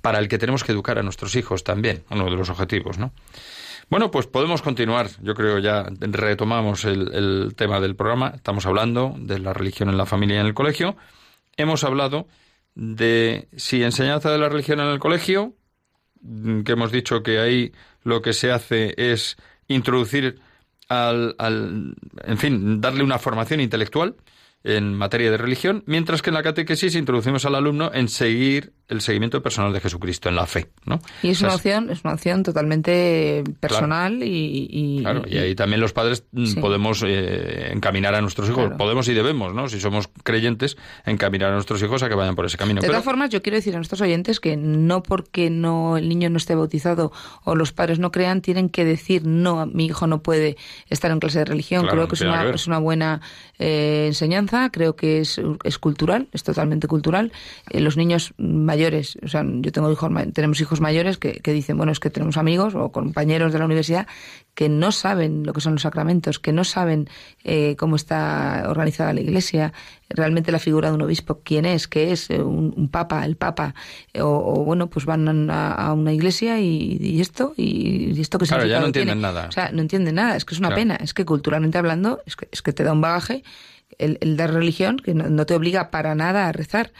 [0.00, 3.12] para el que tenemos que educar a nuestros hijos también, uno de los objetivos, ¿no?
[3.88, 5.08] Bueno, pues podemos continuar.
[5.22, 8.32] Yo creo ya retomamos el, el tema del programa.
[8.34, 10.96] Estamos hablando de la religión en la familia y en el colegio.
[11.56, 12.26] Hemos hablado
[12.76, 15.56] de si enseñanza de la religión en el colegio,
[16.20, 17.72] mm, que hemos dicho que ahí
[18.04, 19.36] lo que se hace es
[19.66, 20.38] introducir
[20.88, 24.16] al, al en fin, darle una formación intelectual
[24.62, 29.00] en materia de religión, mientras que en la catequesis introducimos al alumno en seguir el
[29.00, 31.00] seguimiento personal de Jesucristo, en la fe, ¿no?
[31.22, 35.38] Y es O sea, una opción, es una opción totalmente personal y, y- Claro, y
[35.38, 36.60] ahí también los padres mm, Sí.
[36.60, 38.76] podemos eh, encaminar a nuestros hijos, Claro.
[38.76, 39.68] podemos y debemos, ¿no?
[39.68, 42.80] Si somos creyentes, encaminar a nuestros hijos a que vayan por ese camino.
[42.80, 46.30] De todas formas, yo quiero decir a nuestros oyentes que no porque no el niño
[46.30, 47.12] no esté bautizado
[47.44, 50.56] o los padres no crean, tienen que decir no, mi hijo no puede
[50.88, 51.82] estar en clase de religión.
[51.82, 52.54] Claro, creo que es que una, ver.
[52.54, 53.20] es una buena
[53.58, 57.32] eh, enseñanza, creo que es, es cultural, es totalmente cultural.
[57.70, 58.75] Eh, los niños mayores,
[59.22, 62.36] o sea, yo tengo hijos, tenemos hijos mayores que, que dicen, bueno, es que tenemos
[62.36, 64.06] amigos o compañeros de la universidad
[64.54, 67.08] que no saben lo que son los sacramentos, que no saben
[67.44, 69.72] eh, cómo está organizada la iglesia,
[70.08, 73.36] realmente la figura de un obispo, quién es, qué es, eh, un, un papa, el
[73.36, 73.74] papa,
[74.14, 78.38] eh, o, o, bueno, pues van a, a una iglesia y, y esto, y, esto
[78.38, 79.22] que Claro, ya no entienden tiene.
[79.22, 79.46] nada.
[79.48, 80.80] O sea, no entienden nada, es que es una Claro.
[80.80, 83.42] pena, es que culturalmente hablando, es que, es que te da un bagaje
[83.98, 86.92] el, el dar religión que no, no te obliga para nada a rezar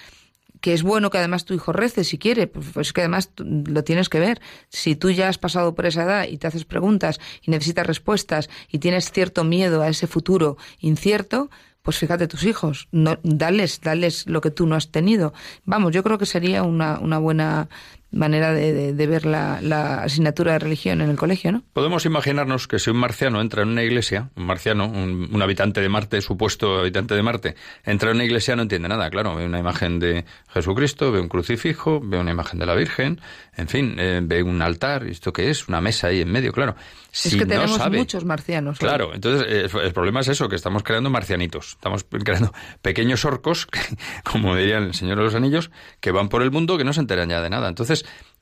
[0.61, 3.85] que es bueno que además tu hijo rece si quiere, pues es que además lo
[3.85, 4.41] tienes que ver.
[4.69, 8.49] Si tú ya has pasado por esa edad y te haces preguntas y necesitas respuestas
[8.71, 11.51] y tienes cierto miedo a ese futuro incierto,
[11.83, 15.33] pues fíjate tus hijos, no, dales, dales lo que tú no has tenido.
[15.65, 17.69] Vamos, yo creo que sería una, una buena
[18.13, 21.63] manera de, de- de ver la, la asignatura de religión en el colegio, ¿no?
[21.73, 25.81] Podemos imaginarnos que si un marciano entra en una iglesia, un marciano, un, un habitante
[25.81, 29.45] de Marte, supuesto habitante de Marte, entra en una iglesia no entiende nada, claro, ve
[29.45, 33.21] una imagen de Jesucristo, ve un crucifijo, ve una imagen de la Virgen,
[33.57, 35.69] en fin, eh, ve un altar, ¿y ¿esto qué es?
[35.69, 36.77] Una mesa ahí en medio, claro.
[37.11, 38.79] Si es que no tenemos sabe, muchos marcianos.
[38.81, 38.87] hoy.
[38.89, 42.53] Claro, entonces eh, el problema es eso, que estamos creando marcianitos, estamos creando
[42.83, 43.67] pequeños orcos,
[44.31, 45.71] como diría el Señor de los Anillos,
[46.01, 47.69] que van por el mundo que no se enteran ya de nada.
[47.69, 47.96] Entonces,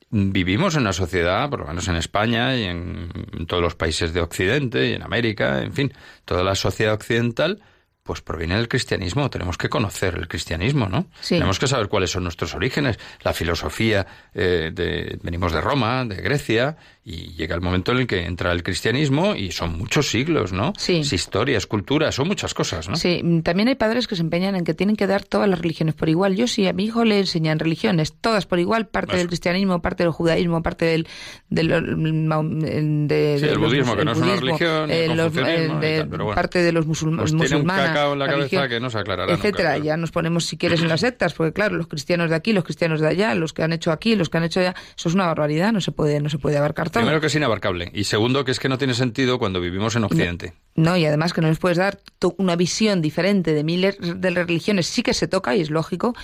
[0.09, 4.13] vivimos en una sociedad, por lo menos en España y en, en todos los países
[4.13, 5.93] de Occidente y en América, en fin,
[6.25, 7.61] toda la sociedad occidental,
[8.05, 9.31] pues proviene del cristianismo.
[9.31, 11.07] Tenemos que conocer el cristianismo, ¿no?
[11.21, 11.35] Sí.
[11.35, 16.17] Tenemos que saber cuáles son nuestros orígenes, la filosofía, eh, de, venimos de Roma, de
[16.17, 16.77] Grecia,
[17.07, 20.73] y llega el momento en el que entra el cristianismo y son muchos siglos, ¿no?
[20.75, 20.97] Sí.
[21.01, 22.95] Es historia, es cultura, son muchas cosas, ¿no?
[22.95, 25.93] Sí, también hay padres que se empeñan en que tienen que dar todas las religiones
[25.93, 26.35] por igual.
[26.35, 29.17] Yo sí, a mi hijo le enseñan religiones, todas por igual, parte Eso.
[29.19, 31.07] del cristianismo, parte del judaísmo, parte del...
[31.49, 34.91] del de, de- Sí, el los budismo, mus- que no el es una budismo, religión,
[34.91, 36.35] eh, los- confucianismo, eh, de- tal, pero bueno.
[36.35, 38.97] parte de los musulma- Pues tiene un cacao en la cabeza religión, que no se
[38.97, 39.83] aclarará nunca, Etcétera, claro.
[39.83, 42.63] ya nos ponemos, si quieres, en las sectas, porque claro, los cristianos de aquí, los
[42.63, 45.13] cristianos de allá, los que han hecho aquí, los que han hecho allá, eso es
[45.15, 48.45] una barbaridad, no se puede, no se puede abarcar Primero que es inabarcable y segundo
[48.45, 50.53] que es que no tiene sentido cuando vivimos en Occidente.
[50.75, 51.99] No, y además que no les puedes dar
[52.37, 54.87] una visión diferente de miles de religiones.
[54.87, 56.15] Sí que se toca y es lógico.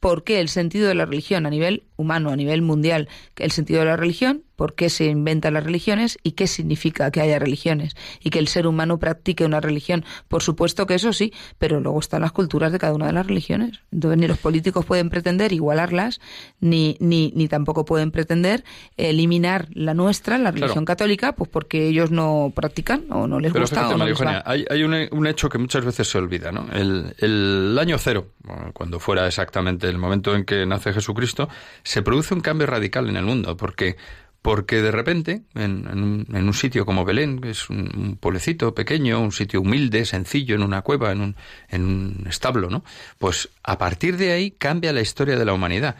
[0.00, 3.08] ¿Por qué el sentido de la religión a nivel humano, a nivel mundial?
[3.36, 7.20] El sentido de la religión, por qué se inventan las religiones y qué significa que
[7.20, 10.04] haya religiones y que el ser humano practique una religión.
[10.26, 13.26] Por supuesto que eso sí, pero luego están las culturas de cada una de las
[13.26, 13.80] religiones.
[13.92, 16.20] Entonces ni los políticos pueden pretender igualarlas,
[16.58, 18.64] ni, ni, ni tampoco pueden pretender
[18.96, 23.62] eliminar la nuestra, la religión católica, pues porque ellos no practican o no les Pero
[23.62, 24.42] gusta fíjate, o no María les va.
[24.44, 26.66] Hay, hay un, un hecho que muchas veces se olvida, ¿no?
[26.72, 28.32] El, el año cero,
[28.72, 31.48] cuando fuera exactamente el momento en que nace Jesucristo,
[31.88, 33.96] se produce un cambio radical en el mundo, porque
[34.42, 38.74] porque de repente, en, un, en un sitio como Belén, que es un, un pueblecito
[38.74, 41.36] pequeño, un sitio humilde, sencillo, en una cueva, en un,
[41.70, 42.84] en un establo, ¿no?
[43.16, 45.96] Pues a partir de ahí cambia la historia de la humanidad.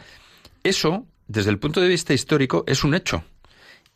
[0.63, 3.23] Eso, desde el punto de vista histórico, es un hecho.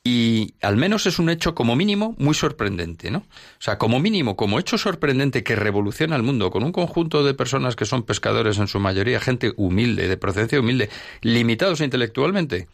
[0.06, 3.20] Y al menos es un hecho como mínimo muy sorprendente, ¿no?
[3.20, 7.34] O sea, como mínimo, como hecho sorprendente que revoluciona el mundo con un conjunto de
[7.34, 10.90] personas que son pescadores en su mayoría, gente humilde, de procedencia humilde,
[11.22, 12.68] limitados intelectualmente,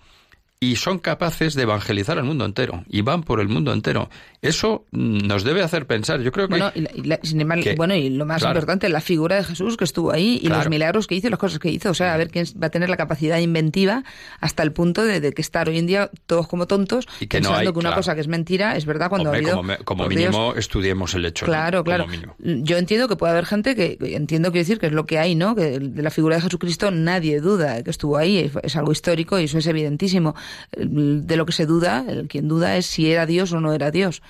[0.61, 4.09] y son capaces de evangelizar al mundo entero, y van por el mundo entero.
[4.41, 6.19] Eso mm, nos debe hacer pensar.
[6.21, 6.51] Yo creo que...
[6.57, 8.55] Bueno, y, la- y la- sin embargo, que- bueno, y lo más claro.
[8.57, 10.57] importante, la figura de Jesús que estuvo ahí y Claro.
[10.63, 11.89] los milagros que hizo y las cosas que hizo.
[11.89, 14.03] O sea, a ver quién va a tener la capacidad inventiva
[14.41, 17.39] hasta el punto de, de que estar hoy en día todos como tontos Y que
[17.39, 17.99] no pensando hay, que una claro.
[17.99, 19.85] cosa que es mentira es verdad cuando Hombre, ha habido...
[19.85, 21.45] como, Dios, mínimo estudiemos el hecho.
[21.45, 22.05] Claro, claro.
[22.39, 25.35] Yo entiendo que puede haber gente que, entiendo quiero decir que es lo que hay,
[25.35, 25.55] ¿no?
[25.55, 29.45] Que de la figura de Jesucristo nadie duda que estuvo ahí, es algo histórico y
[29.45, 30.35] eso es evidentísimo.
[30.75, 33.91] De lo que se duda, el quien duda es si era Dios o no era
[33.91, 34.21] Dios.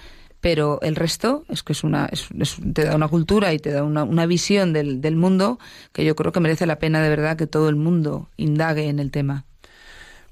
[0.41, 3.71] Pero el resto es que es una, es- es- te da una cultura y te
[3.71, 5.59] da una, una visión del, del mundo
[5.91, 8.99] que yo creo que merece la pena de verdad que todo el mundo indague en
[8.99, 9.43] el tema.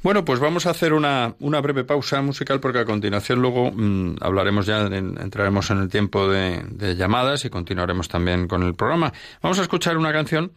[0.03, 4.17] Bueno, pues vamos a hacer una, una breve pausa musical porque a continuación luego mm,
[4.21, 9.11] hablaremos ya, en- entraremos en el tiempo de llamadas y continuaremos también con el programa.
[9.41, 10.51] Vamos a escuchar una canción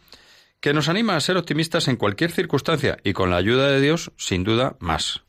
[0.61, 4.13] que nos anima a ser optimistas en cualquier circunstancia y con la ayuda de Dios,
[4.17, 5.23] sin duda, más.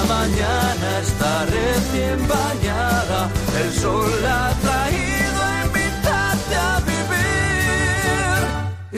[0.00, 3.28] La mañana está recién bañada,
[3.62, 8.40] el sol ha traído a invitarte a vivir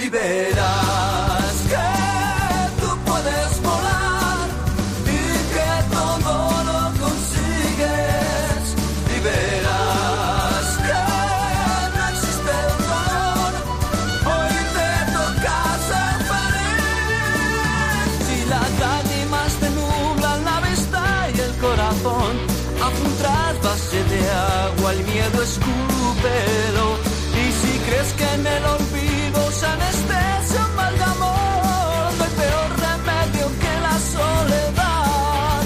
[0.04, 0.81] y verás
[25.42, 26.86] escúpelo.
[27.42, 32.34] Y si crees que en el olvido se anestesia un mal de amor, no hay
[32.42, 35.62] peor remedio que la soledad.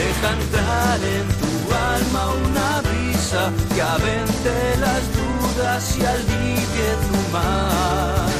[0.00, 1.52] Deja entrar en tu
[1.94, 3.42] alma una brisa
[3.74, 8.32] que avente las dudas y alivie tu mal.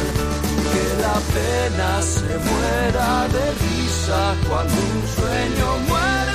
[0.73, 6.32] Que la pena se muera de risa cuando un sueño mueres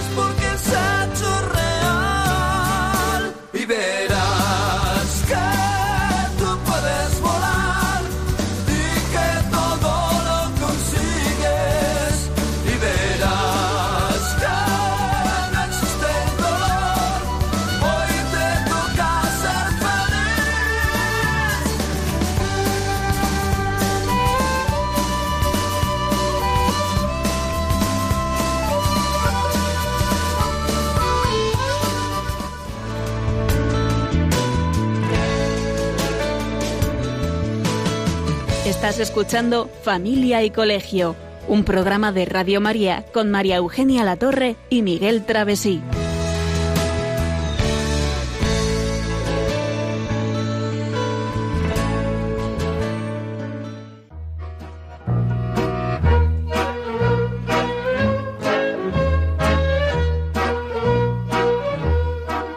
[38.88, 41.18] Estás escuchando Familia y Colegio,
[41.50, 45.82] un programa de Radio María con María Eugenia Latorre y Miguel Travesí.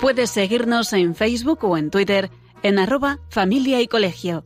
[0.01, 2.31] Puedes seguirnos en Facebook o en Twitter
[2.63, 4.45] en arroba familia y colegio.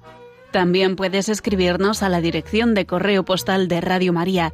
[0.55, 4.53] También puedes escribirnos a la dirección de correo postal de Radio María,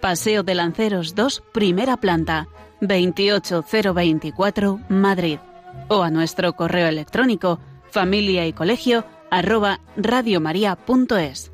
[0.00, 2.48] Paseo de Lanceros 2, primera planta,
[2.80, 5.38] 28024, Madrid.
[5.88, 8.54] O a nuestro correo electrónico familia y
[9.30, 11.52] arroba radiomaria.es.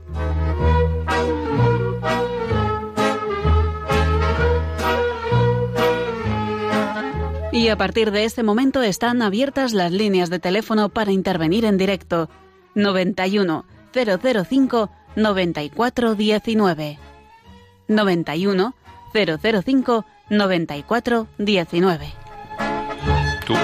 [7.50, 11.76] Y a partir de este momento están abiertas las líneas de teléfono para intervenir en
[11.76, 12.30] directo.
[12.76, 16.98] 91 005 94 19.
[17.88, 18.74] 91
[19.12, 22.06] 005 94 19.
[23.46, 23.54] Tú.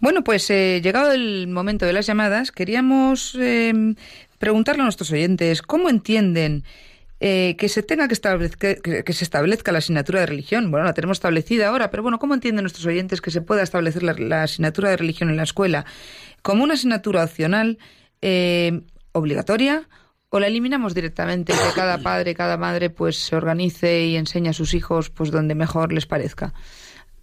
[0.00, 3.72] Bueno, pues eh, llegado el momento de las llamadas, queríamos eh,
[4.38, 6.64] preguntarle a nuestros oyentes cómo entienden
[7.22, 10.70] eh, que se tenga que establecer, que, que se establezca la asignatura de religión.
[10.70, 14.02] Bueno, la tenemos establecida ahora, pero bueno, ¿cómo entienden nuestros oyentes que se pueda establecer
[14.02, 15.84] la, la asignatura de religión en la escuela?
[16.40, 17.78] ¿Como una asignatura opcional,
[18.22, 18.80] eh,
[19.12, 19.86] obligatoria,
[20.30, 24.48] o la eliminamos directamente y que cada padre, cada madre, pues se organice y enseñe
[24.48, 26.54] a sus hijos pues donde mejor les parezca?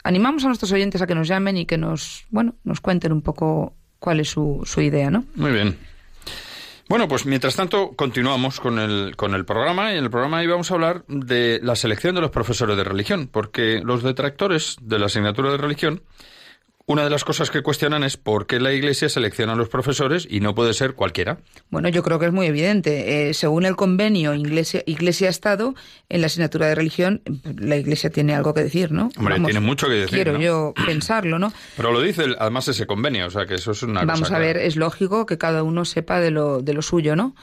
[0.03, 3.23] Animamos a nuestros oyentes a que nos llamen y que nos, bueno, nos cuenten un
[3.23, 5.25] poco cuál es su, su idea, ¿no?
[5.35, 5.75] Muy bien.
[6.89, 9.93] Bueno, pues mientras tanto continuamos con el, con el programa.
[9.93, 13.27] Y en el programa íbamos a hablar de la selección de los profesores de religión,
[13.27, 16.01] porque los detractores de la asignatura de religión,
[16.89, 20.25] una de las cosas que cuestionan es por qué la Iglesia selecciona a los profesores
[20.29, 21.37] y no puede ser cualquiera.
[21.69, 23.27] Bueno, yo creo que es muy evidente.
[23.29, 25.75] Eh, según el convenio Iglesia- Iglesia-Estado,
[26.07, 27.21] en la asignatura de religión,
[27.57, 29.09] la Iglesia tiene algo que decir, ¿no?
[29.17, 30.39] Hombre, tiene mucho que decir, Quiero ¿no?
[30.39, 31.51] yo pensarlo, ¿no?
[31.75, 34.39] Pero lo dice además ese convenio, o sea que eso es una Vamos cosa a
[34.39, 37.35] ver, es lógico que cada uno sepa de lo, de lo suyo, ¿no?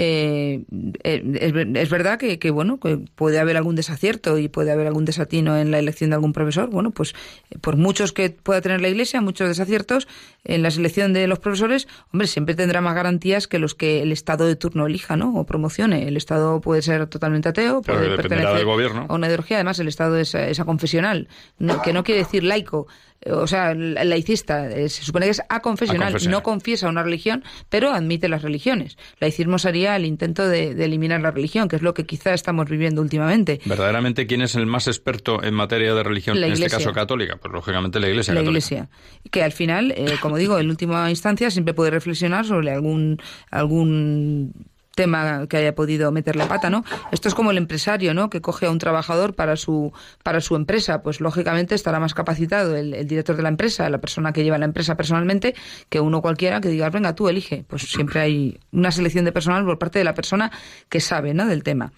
[0.00, 0.62] Eh,
[1.02, 4.70] eh, es, ver- es verdad que, que, bueno que puede haber algún desacierto y puede
[4.70, 6.70] haber algún desatino en la elección de algún profesor.
[6.70, 7.14] Bueno pues
[7.50, 10.06] eh, por muchos que pueda tener la iglesia muchos desaciertos
[10.44, 14.12] en la selección de los profesores hombre siempre tendrá más garantías que los que el
[14.12, 16.06] estado de turno elija no o promocione.
[16.06, 19.06] El estado puede ser totalmente ateo Claro, puede pertenecer del gobierno.
[19.08, 19.56] a una ideología.
[19.56, 21.26] Además el estado es, es aconfesional
[21.58, 22.86] no- que no quiere decir laico.
[22.88, 26.38] eh, o sea, la- laicista, eh, se supone que es aconfesional, Aconfesional.
[26.38, 28.96] no confiesa una religión, pero admite las religiones.
[29.20, 32.68] Laicismo sería el intento de, de eliminar la religión, que es lo que quizá estamos
[32.68, 33.60] viviendo últimamente.
[33.64, 36.40] Verdaderamente, ¿quién es el más experto en materia de religión?
[36.40, 38.50] La en este caso católica, pues lógicamente la Iglesia la católica.
[38.66, 38.88] Iglesia.
[39.30, 44.52] Que al final, eh, como digo, en última instancia siempre puede reflexionar sobre algún, algún
[44.98, 46.84] tema que haya podido meter la pata, ¿no?
[47.12, 48.30] Esto es como el empresario, ¿no?
[48.30, 49.92] Que coge a un trabajador para su,
[50.24, 54.32] para su empresa, pues lógicamente estará más capacitado el, director de la empresa, la persona
[54.32, 55.54] que lleva la empresa personalmente,
[55.88, 57.64] que uno cualquiera que diga, venga, tú elige.
[57.68, 60.50] Pues siempre hay una selección de personal por parte de la persona
[60.88, 61.46] que sabe, ¿no?
[61.46, 61.92] Del tema.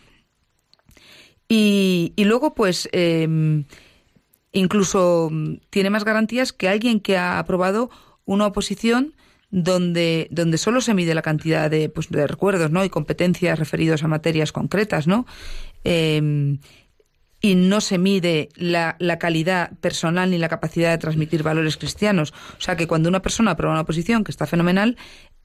[1.49, 3.65] Y, y luego, pues, eh,
[4.53, 7.89] incluso mm, tiene más garantías que alguien que ha aprobado
[8.27, 9.15] una oposición
[9.51, 12.85] donde, donde solo se mide la cantidad de, pues, de recuerdos ¿no?
[12.85, 15.27] y competencias referidos a materias concretas, ¿no?
[15.85, 16.59] Eh,
[17.41, 22.33] y no se mide la, la calidad personal ni la capacidad de transmitir valores cristianos.
[22.59, 24.97] O sea que cuando una persona aprueba una oposición que está fenomenal,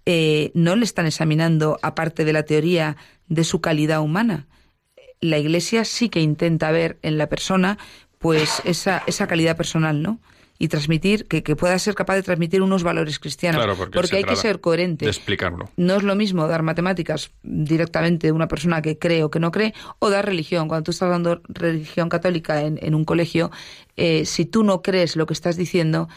[0.05, 2.97] eh, no le están examinando, aparte de la teoría,
[3.27, 4.47] de su calidad humana.
[5.21, 7.77] La Iglesia sí que intenta ver en la persona
[8.19, 10.19] pues esa, esa calidad personal, ¿no?
[10.57, 13.61] Y transmitir, que, que pueda ser capaz de transmitir unos valores cristianos.
[13.61, 15.03] Claro, porque, se hay que ser coherente.
[15.05, 15.69] De explicarlo.
[15.75, 19.51] No es lo mismo dar matemáticas directamente de una persona que cree o que no
[19.51, 20.67] cree, o dar religión.
[20.69, 23.51] Cuando tú estás dando religión católica en, en un colegio,
[23.97, 26.07] eh, si tú no crees lo que estás diciendo,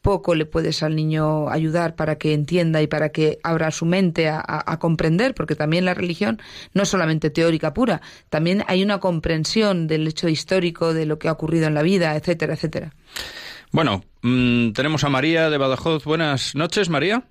[0.00, 4.28] poco le puedes al niño ayudar para que entienda y para que abra su mente
[4.28, 6.40] a, a- a comprender, porque también la religión
[6.72, 11.26] no es solamente teórica pura, también hay una comprensión del hecho histórico, de lo que
[11.26, 12.94] ha ocurrido en la vida, etcétera, etcétera.
[13.72, 16.04] Bueno, mm, tenemos a María de Badajoz.
[16.04, 17.22] Buenas noches, María.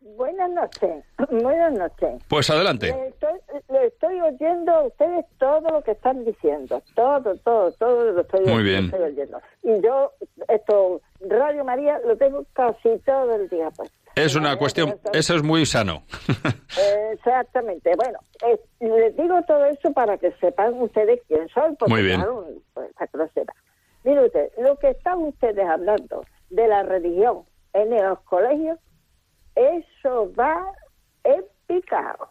[0.00, 2.22] Buenas noches, buenas noches.
[2.28, 2.88] Pues adelante.
[2.88, 3.38] Le estoy,
[3.70, 8.44] le estoy oyendo a ustedes todo lo que están diciendo, todo, todo, todo lo estoy,
[8.46, 8.86] Muy bien.
[8.86, 9.40] estoy oyendo.
[9.62, 10.12] Y yo,
[10.48, 13.94] esto, Radio María, lo tengo casi todo el día puesto.
[14.16, 16.02] Es una cuestión, eso- es muy sano.
[17.12, 17.92] Exactamente.
[17.94, 21.76] Bueno, eh, les digo todo eso para que sepan ustedes quién soy.
[21.78, 22.16] Porque, Muy bien.
[22.20, 23.54] claro, pues, para que lo sepan.
[24.08, 27.42] Mire usted, lo que están ustedes hablando de la religión
[27.74, 28.78] en los colegios,
[29.54, 30.64] eso va
[31.24, 32.26] en picado.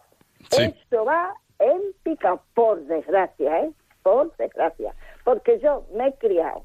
[0.50, 0.74] Sí.
[0.90, 3.70] Eso va en picado, por desgracia, ¿eh?
[4.02, 4.92] Por desgracia.
[5.22, 6.64] Porque yo me he criado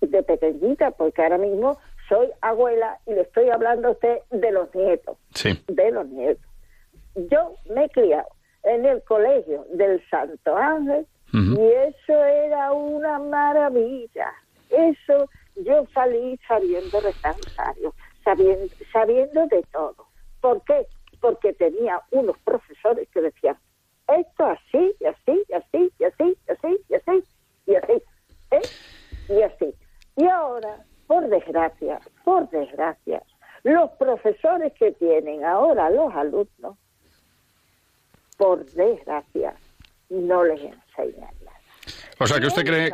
[0.00, 1.78] de pequeñita, porque ahora mismo
[2.08, 5.50] soy abuela y le estoy hablando a usted de los nietos Sí.
[5.68, 6.44] de los nietos.
[7.14, 8.26] Yo me he criado
[8.64, 14.32] en el colegio del Santo Ángel y eso era una maravilla.
[14.78, 20.06] Eso yo salí sabiendo rezar rosario, sabiendo, sabiendo de todo.
[20.40, 20.86] ¿Por qué?
[21.20, 23.58] Porque tenía unos profesores que decían
[24.06, 27.24] esto así, y así, y así, y así, y así, y así,
[27.66, 28.02] y así,
[28.52, 28.60] ¿eh?
[29.28, 29.74] y así.
[30.16, 33.22] Y ahora, por desgracia, por desgracia,
[33.64, 36.78] los profesores que tienen ahora los alumnos,
[38.36, 39.54] por desgracia,
[40.08, 41.58] no les enseñan nada.
[42.20, 42.92] O sea, que usted cree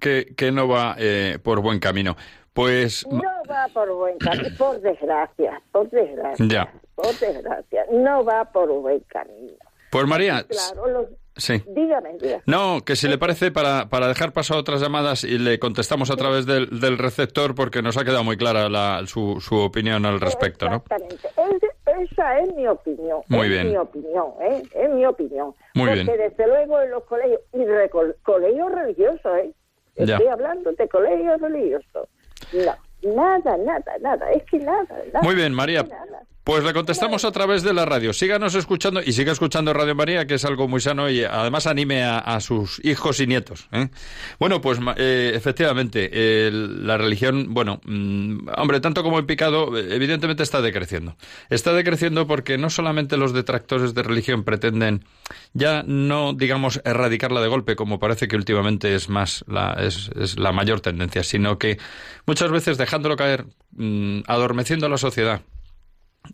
[0.00, 2.16] que, que no va eh, por buen camino.
[2.52, 6.72] Pues No va por buen camino, por desgracia, por desgracia, Ya.
[6.94, 9.54] por desgracia, no va por buen camino.
[9.90, 11.62] Pues María, Claro, los- sí.
[11.68, 12.42] dígame, dígame.
[12.46, 16.10] No, que si le parece, para, para dejar paso a otras llamadas y le contestamos
[16.10, 20.04] a través del, del receptor, porque nos ha quedado muy clara la- su, su opinión
[20.04, 20.76] al respecto, ¿no?
[20.78, 21.26] Exactamente.
[21.36, 23.20] Es- esa es mi opinión.
[23.28, 23.68] Muy es bien.
[23.70, 24.62] mi opinión, ¿eh?
[24.74, 25.54] Es mi opinión.
[25.74, 26.06] Muy Porque bien.
[26.18, 27.64] desde luego en los colegios, y
[28.22, 29.52] colegios religiosos, ¿eh?
[29.98, 30.16] Ya.
[30.16, 32.08] Estoy hablando de colegios religiosos.
[32.52, 34.30] No, nada, nada, nada.
[34.32, 35.22] Es que nada, nada.
[35.22, 35.82] Muy bien, María.
[35.82, 36.22] Nada.
[36.48, 38.14] Pues le contestamos a través de la radio.
[38.14, 42.04] Síganos escuchando y siga escuchando Radio María, que es algo muy sano y además anime
[42.04, 43.68] a, a sus hijos y nietos.
[43.70, 43.90] ¿eh?
[44.40, 50.42] Bueno, pues eh, efectivamente, eh, la religión, bueno, mm, hombre, tanto como el picado, evidentemente
[50.42, 51.18] está decreciendo.
[51.50, 55.04] Está decreciendo porque no solamente los detractores de religión pretenden
[55.52, 60.38] ya no, digamos, erradicarla de golpe, como parece que últimamente es más la, es, es
[60.38, 61.76] la mayor tendencia, sino que
[62.24, 65.42] muchas veces dejándolo caer, mm, adormeciendo a la sociedad,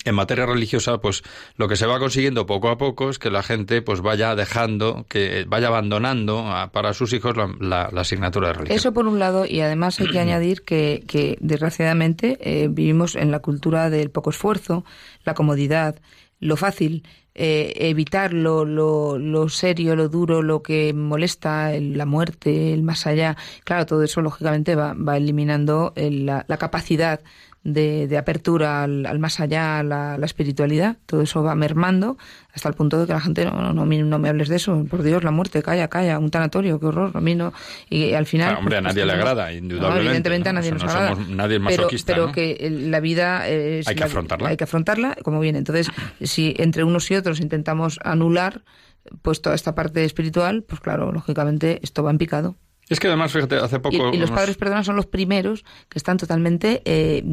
[0.05, 1.23] en materia religiosa, pues
[1.57, 5.07] lo que se va consiguiendo poco a poco es que la gente pues vaya dejando,
[5.09, 8.79] que vaya abandonando a- para sus hijos la, la- la asignatura de religión.
[8.79, 13.31] Eso por un lado, y además hay que añadir que, que desgraciadamente eh, vivimos en
[13.31, 14.85] la cultura del poco esfuerzo,
[15.25, 15.97] la comodidad,
[16.41, 17.05] lo fácil,
[17.37, 22.83] eh, evitar lo, lo, lo serio, lo duro, lo que molesta, el- la muerte, el
[22.83, 23.37] más allá.
[23.65, 27.21] Claro, todo eso lógicamente va, va eliminando el- la, la capacidad
[27.65, 30.99] de, de apertura al, al más allá, a la, la espiritualidad.
[31.07, 32.19] Todo eso va mermando
[32.53, 34.57] hasta el punto de que la gente no, no, no, me- no me hables de
[34.57, 37.53] eso, por Dios, la muerte, calla, calla, un tanatorio, qué horror, a mí no.
[37.91, 38.49] Y al final.
[38.49, 40.59] Claro, hombre, a pues, nadie le no, agrada, no, indudablemente, evidentemente a ¿no?
[40.61, 41.11] nadie nos no agrada.
[41.15, 42.33] somos- nadie es pero, masoquista, pero ¿no?
[42.33, 43.89] que el- la vida es.
[43.89, 44.49] Hay que la- afrontarla.
[44.51, 45.59] Hay que afrontarla como viene.
[45.59, 45.89] Entonces,
[46.21, 48.63] si entre unos y otros intentamos anular
[49.23, 52.57] pues toda esta parte espiritual, pues claro, lógicamente esto va en picado.
[52.89, 54.13] Es que además, fíjate, hace poco...
[54.13, 57.25] y los padres, perdona, son los primeros que están totalmente eh,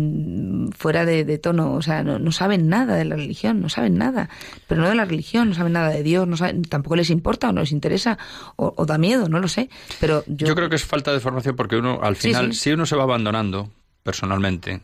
[0.77, 3.97] fuera de, de tono, o sea, no, no saben nada de la religión, no saben
[3.97, 4.29] nada,
[4.67, 7.49] pero no de la religión, no saben nada de Dios, no saben, tampoco les importa
[7.49, 8.17] o no les interesa
[8.55, 11.19] o, o da miedo, no lo sé, pero yo, Yo creo que es falta de
[11.19, 12.59] formación porque uno, al Sí, final, sí.
[12.59, 13.69] si uno se va abandonando
[14.03, 14.81] personalmente,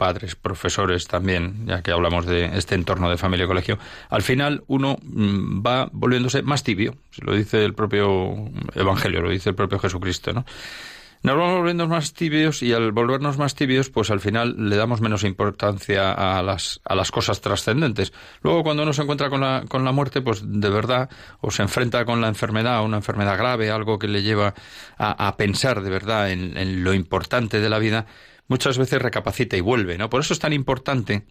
[0.00, 3.78] padres, profesores también, ya que hablamos de este entorno de familia y colegio,
[4.08, 9.50] al final uno mm, va volviéndose más tibio, lo dice el propio Evangelio, lo dice
[9.50, 10.46] el propio Jesucristo, ¿no?
[11.22, 15.02] Nos vamos volviendo más tibios y al volvernos más tibios, pues al final le damos
[15.02, 18.14] menos importancia a las, a las cosas trascendentes.
[18.40, 21.10] Luego, cuando uno se encuentra con la, con la muerte, pues de verdad,
[21.42, 24.54] o se enfrenta con la enfermedad, una enfermedad grave, algo que le lleva
[24.96, 28.06] a, pensar de verdad en lo importante de la vida,
[28.50, 30.10] muchas veces recapacita y vuelve, ¿no?
[30.10, 31.22] Por eso es tan importante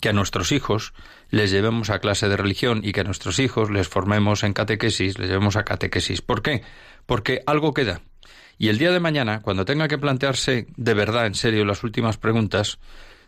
[0.00, 0.92] que a nuestros hijos
[1.30, 5.18] les llevemos a clase de religión y que a nuestros hijos les formemos en catequesis,
[5.18, 6.20] les llevemos a catequesis.
[6.22, 6.62] ¿Por qué?
[7.06, 8.02] Porque algo queda.
[8.58, 12.18] Y el día de mañana, cuando tenga que plantearse de verdad, en serio, las últimas
[12.18, 12.78] preguntas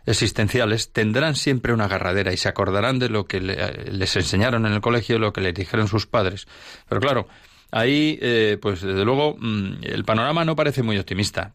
[0.05, 4.73] existenciales, tendrán siempre una agarradera y se acordarán de lo que le- les enseñaron en
[4.73, 6.47] el colegio, lo que les dijeron sus padres.
[6.87, 7.27] Pero claro,
[7.71, 11.53] ahí, eh, pues desde luego, mm, el panorama no parece muy optimista.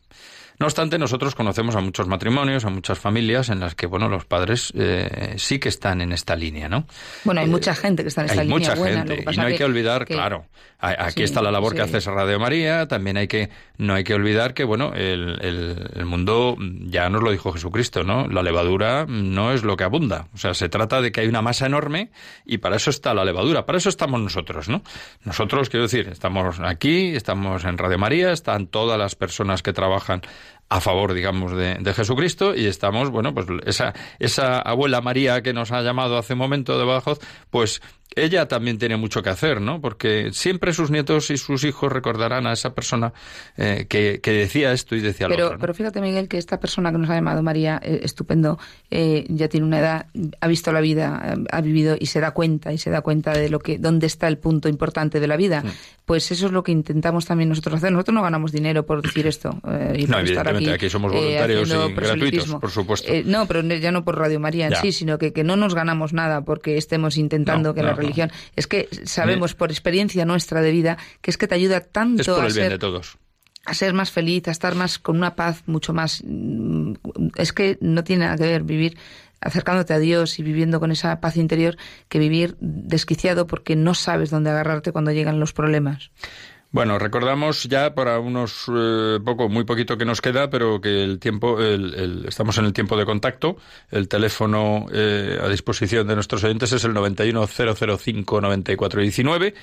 [0.60, 4.24] No obstante, nosotros conocemos a muchos matrimonios, a muchas familias en las que, bueno, los
[4.24, 6.86] padres eh, sí que están en esta línea, ¿no?
[7.24, 9.24] bueno, hay Eh, mucha gente que está en esta hay línea mucha buena, gente lo
[9.24, 10.46] que y no hay que- que olvidar, que- claro,
[10.78, 13.48] aquí Sí, está la labor que hace Radio María, también hay que
[13.78, 18.04] no hay que olvidar que bueno, el, el- el mundo ya nos lo dijo Jesucristo,
[18.04, 18.28] ¿no?
[18.28, 21.42] La levadura no es lo que abunda, o sea, se trata de que hay una
[21.42, 22.10] masa enorme
[22.44, 24.82] y para eso está la levadura, para eso estamos nosotros, ¿no?
[25.24, 30.22] Nosotros quiero decir, estamos aquí, estamos en Radio María, están todas las personas que trabajan
[30.74, 35.52] a favor, digamos, de, de Jesucristo y estamos, bueno, pues esa, esa abuela María que
[35.52, 37.80] nos ha llamado hace un momento de Badajoz, pues
[38.16, 39.80] ella también tiene mucho que hacer, ¿no?
[39.80, 43.12] Porque siempre sus nietos y sus hijos recordarán a esa persona
[43.56, 45.56] eh, que, que decía esto y decía lo Pero, otro.
[45.56, 45.60] ¿no?
[45.60, 48.58] pero fíjate, Miguel, que esta persona que nos ha llamado María, eh, estupendo,
[48.90, 50.06] eh, ya tiene una edad,
[50.40, 53.48] ha visto la vida, ha vivido y se da cuenta, y se da cuenta de
[53.48, 55.64] lo que, dónde está el punto importante de la vida.
[56.04, 57.90] Pues eso es lo que intentamos también nosotros hacer.
[57.90, 59.58] Nosotros no ganamos dinero por decir esto.
[59.66, 63.10] eh, y No, por estar evidentemente, aquí somos voluntarios y gratuitos, por supuesto.
[63.24, 64.80] No, pero ya no por Radio María en Ya.
[64.82, 68.02] sí, sino que, que no nos ganamos nada porque estemos intentando No, que no, la
[68.02, 68.32] religión.
[68.56, 72.28] Es que sabemos por experiencia nuestra de vida que es que te ayuda tanto es
[72.28, 73.18] por a el bien ser de todos.
[73.66, 76.22] a ser más feliz, a estar más con una paz mucho más.
[76.24, 76.94] mm,
[77.36, 78.96] Es que no tiene nada que ver vivir
[79.40, 81.76] acercándote a Dios y viviendo con esa paz interior
[82.08, 86.10] que vivir desquiciado porque no sabes dónde agarrarte cuando llegan los problemas.
[86.74, 91.20] Bueno, recordamos ya para unos eh, poco, muy poquito que nos queda, pero que el
[91.20, 93.56] tiempo, el- estamos en el tiempo de contacto.
[93.92, 99.54] El teléfono eh, a disposición de nuestros oyentes es el 910059419.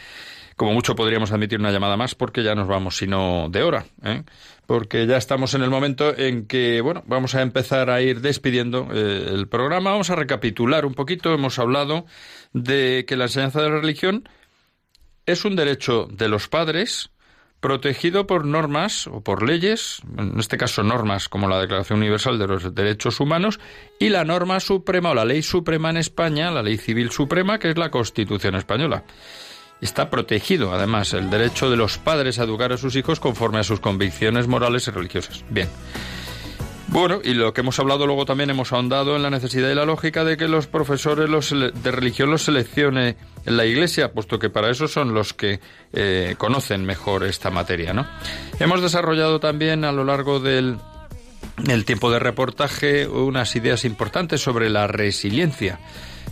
[0.55, 4.23] Como mucho podríamos admitir una llamada más porque ya nos vamos, sino de hora, ¿eh?
[4.65, 8.87] porque ya estamos en el momento en que, bueno, vamos a empezar a ir despidiendo
[8.93, 9.91] eh, el programa.
[9.91, 11.33] Vamos a recapitular un poquito.
[11.33, 12.05] Hemos hablado
[12.53, 14.23] de que la enseñanza de la religión
[15.25, 17.11] es un derecho de los padres
[17.61, 22.47] protegido por normas o por leyes, en este caso normas como la Declaración Universal de
[22.47, 23.59] los Derechos Humanos
[23.99, 27.69] y la norma suprema o la ley suprema en España, la ley civil suprema, que
[27.69, 29.03] es la Constitución española.
[29.79, 33.63] Está protegido, además, el derecho de los padres a educar a sus hijos conforme a
[33.63, 35.43] sus convicciones morales y religiosas.
[35.49, 35.69] Bien.
[36.87, 39.85] Bueno, y lo que hemos hablado luego también hemos ahondado en la necesidad y la
[39.85, 43.15] lógica de que los profesores los de religión los seleccione
[43.45, 45.59] en la Iglesia, puesto que para eso son los que
[45.93, 48.07] eh, conocen mejor esta materia, ¿no?
[48.59, 50.77] Hemos desarrollado también a lo largo del,
[51.67, 55.79] el tiempo de reportaje unas ideas importantes sobre la resiliencia,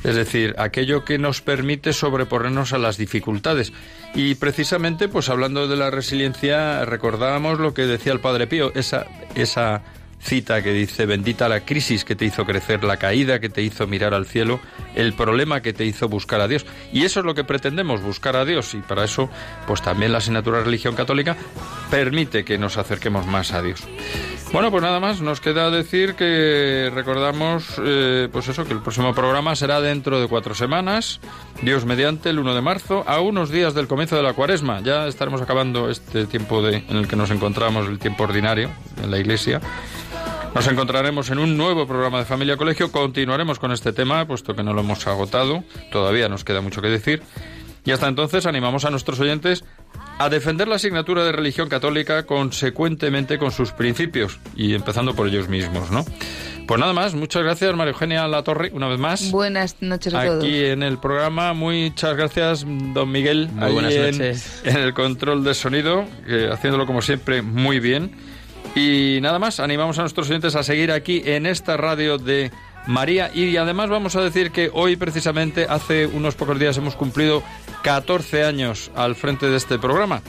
[0.04, 3.74] es decir, aquello que nos permite sobreponernos a las dificultades.
[4.16, 9.06] Y precisamente, pues hablando de la resiliencia, recordábamos lo que decía el Padre Pío, esa,
[9.36, 9.82] esa
[10.20, 13.88] cita que dice, bendita la crisis que te hizo crecer, la caída que te hizo
[13.88, 14.60] mirar al cielo,
[14.96, 16.66] el problema que te hizo buscar a Dios.
[16.92, 18.74] Y eso es lo que pretendemos, buscar a Dios.
[18.74, 19.30] Y para eso,
[19.68, 21.38] pues también la asignatura religión católica
[21.90, 23.82] permite que nos acerquemos más a Dios.
[24.52, 29.14] Bueno, pues nada más, nos queda decir que recordamos, eh, pues eso, que el próximo
[29.14, 31.20] programa será dentro de cuatro semanas,
[31.62, 34.82] Dios mediante, el 1 de marzo, a unos días del comienzo de la cuaresma.
[34.82, 38.72] Ya estaremos acabando este tiempo de, en el que nos encontramos, el tiempo ordinario
[39.04, 39.62] en la iglesia.
[40.56, 42.92] Nos encontraremos en un nuevo programa de Familia Colegio.
[42.92, 45.64] Continuaremos con este tema, puesto que no lo hemos agotado.
[45.92, 47.22] Todavía nos queda mucho que decir.
[47.86, 49.64] Y hasta entonces animamos a nuestros oyentes
[50.18, 55.48] a defender la asignatura de religión católica consecuentemente con sus principios y empezando por ellos
[55.48, 56.04] mismos, ¿no?
[56.68, 59.32] Pues nada más, muchas gracias María Eugenia La Torre, una vez más.
[59.32, 60.44] Buenas noches a todos.
[60.44, 63.48] Aquí en el programa, muchas gracias, don Miguel.
[63.54, 64.62] Muy ahí buenas en- noches.
[64.66, 68.12] En el control de sonido, que haciéndolo como siempre muy bien.
[68.76, 72.52] Y nada más, animamos a nuestros oyentes a seguir aquí en esta radio de
[72.88, 73.32] María.
[73.34, 77.44] Y además vamos a decir que hoy precisamente, hace unos pocos días, hemos cumplido
[77.84, 80.22] 14 años al frente de este programa.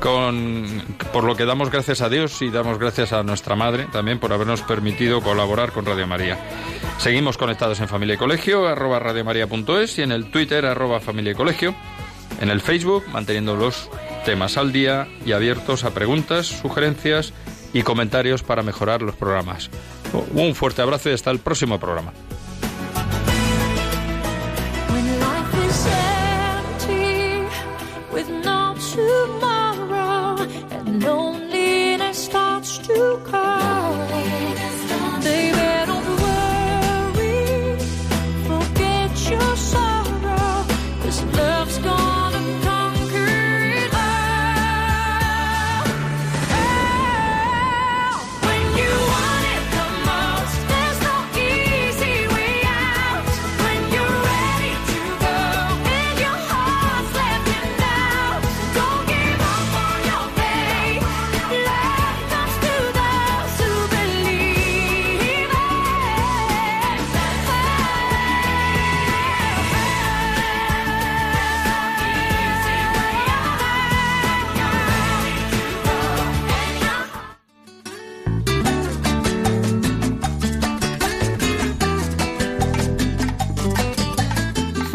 [0.00, 0.66] Con,
[1.12, 4.32] por lo que damos gracias a Dios y damos gracias a nuestra madre también por
[4.32, 6.38] habernos permitido colaborar con Radio María.
[6.98, 11.34] Seguimos conectados en Familia y Colegio, arroba radiomaria.es y en el Twitter, arroba Familia y
[11.34, 11.74] Colegio,
[12.40, 13.88] en el Facebook, manteniendo los
[14.24, 17.32] temas al día y abiertos a preguntas, sugerencias
[17.74, 19.68] y comentarios para mejorar los programas.
[20.32, 22.12] Un fuerte abrazo y hasta el próximo programa.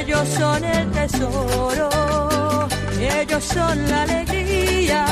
[0.00, 1.88] Ellos son el tesoro,
[2.98, 5.04] ellos son la alegría.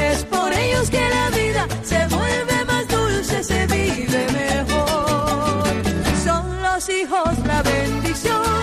[0.00, 5.64] Es por ellos que la vida se vuelve más dulce, se vive mejor.
[6.22, 8.62] Son los hijos la bendición,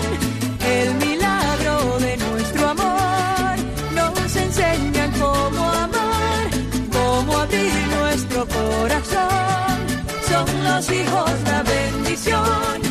[0.64, 3.56] el milagro de nuestro amor.
[3.94, 6.48] Nos enseñan cómo amar,
[6.92, 9.76] cómo abrir nuestro corazón.
[10.30, 12.85] Son los hijos la bendición,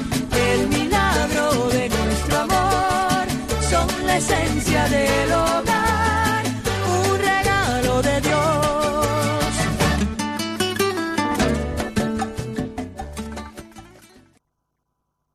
[4.17, 5.74] esencia del hogar.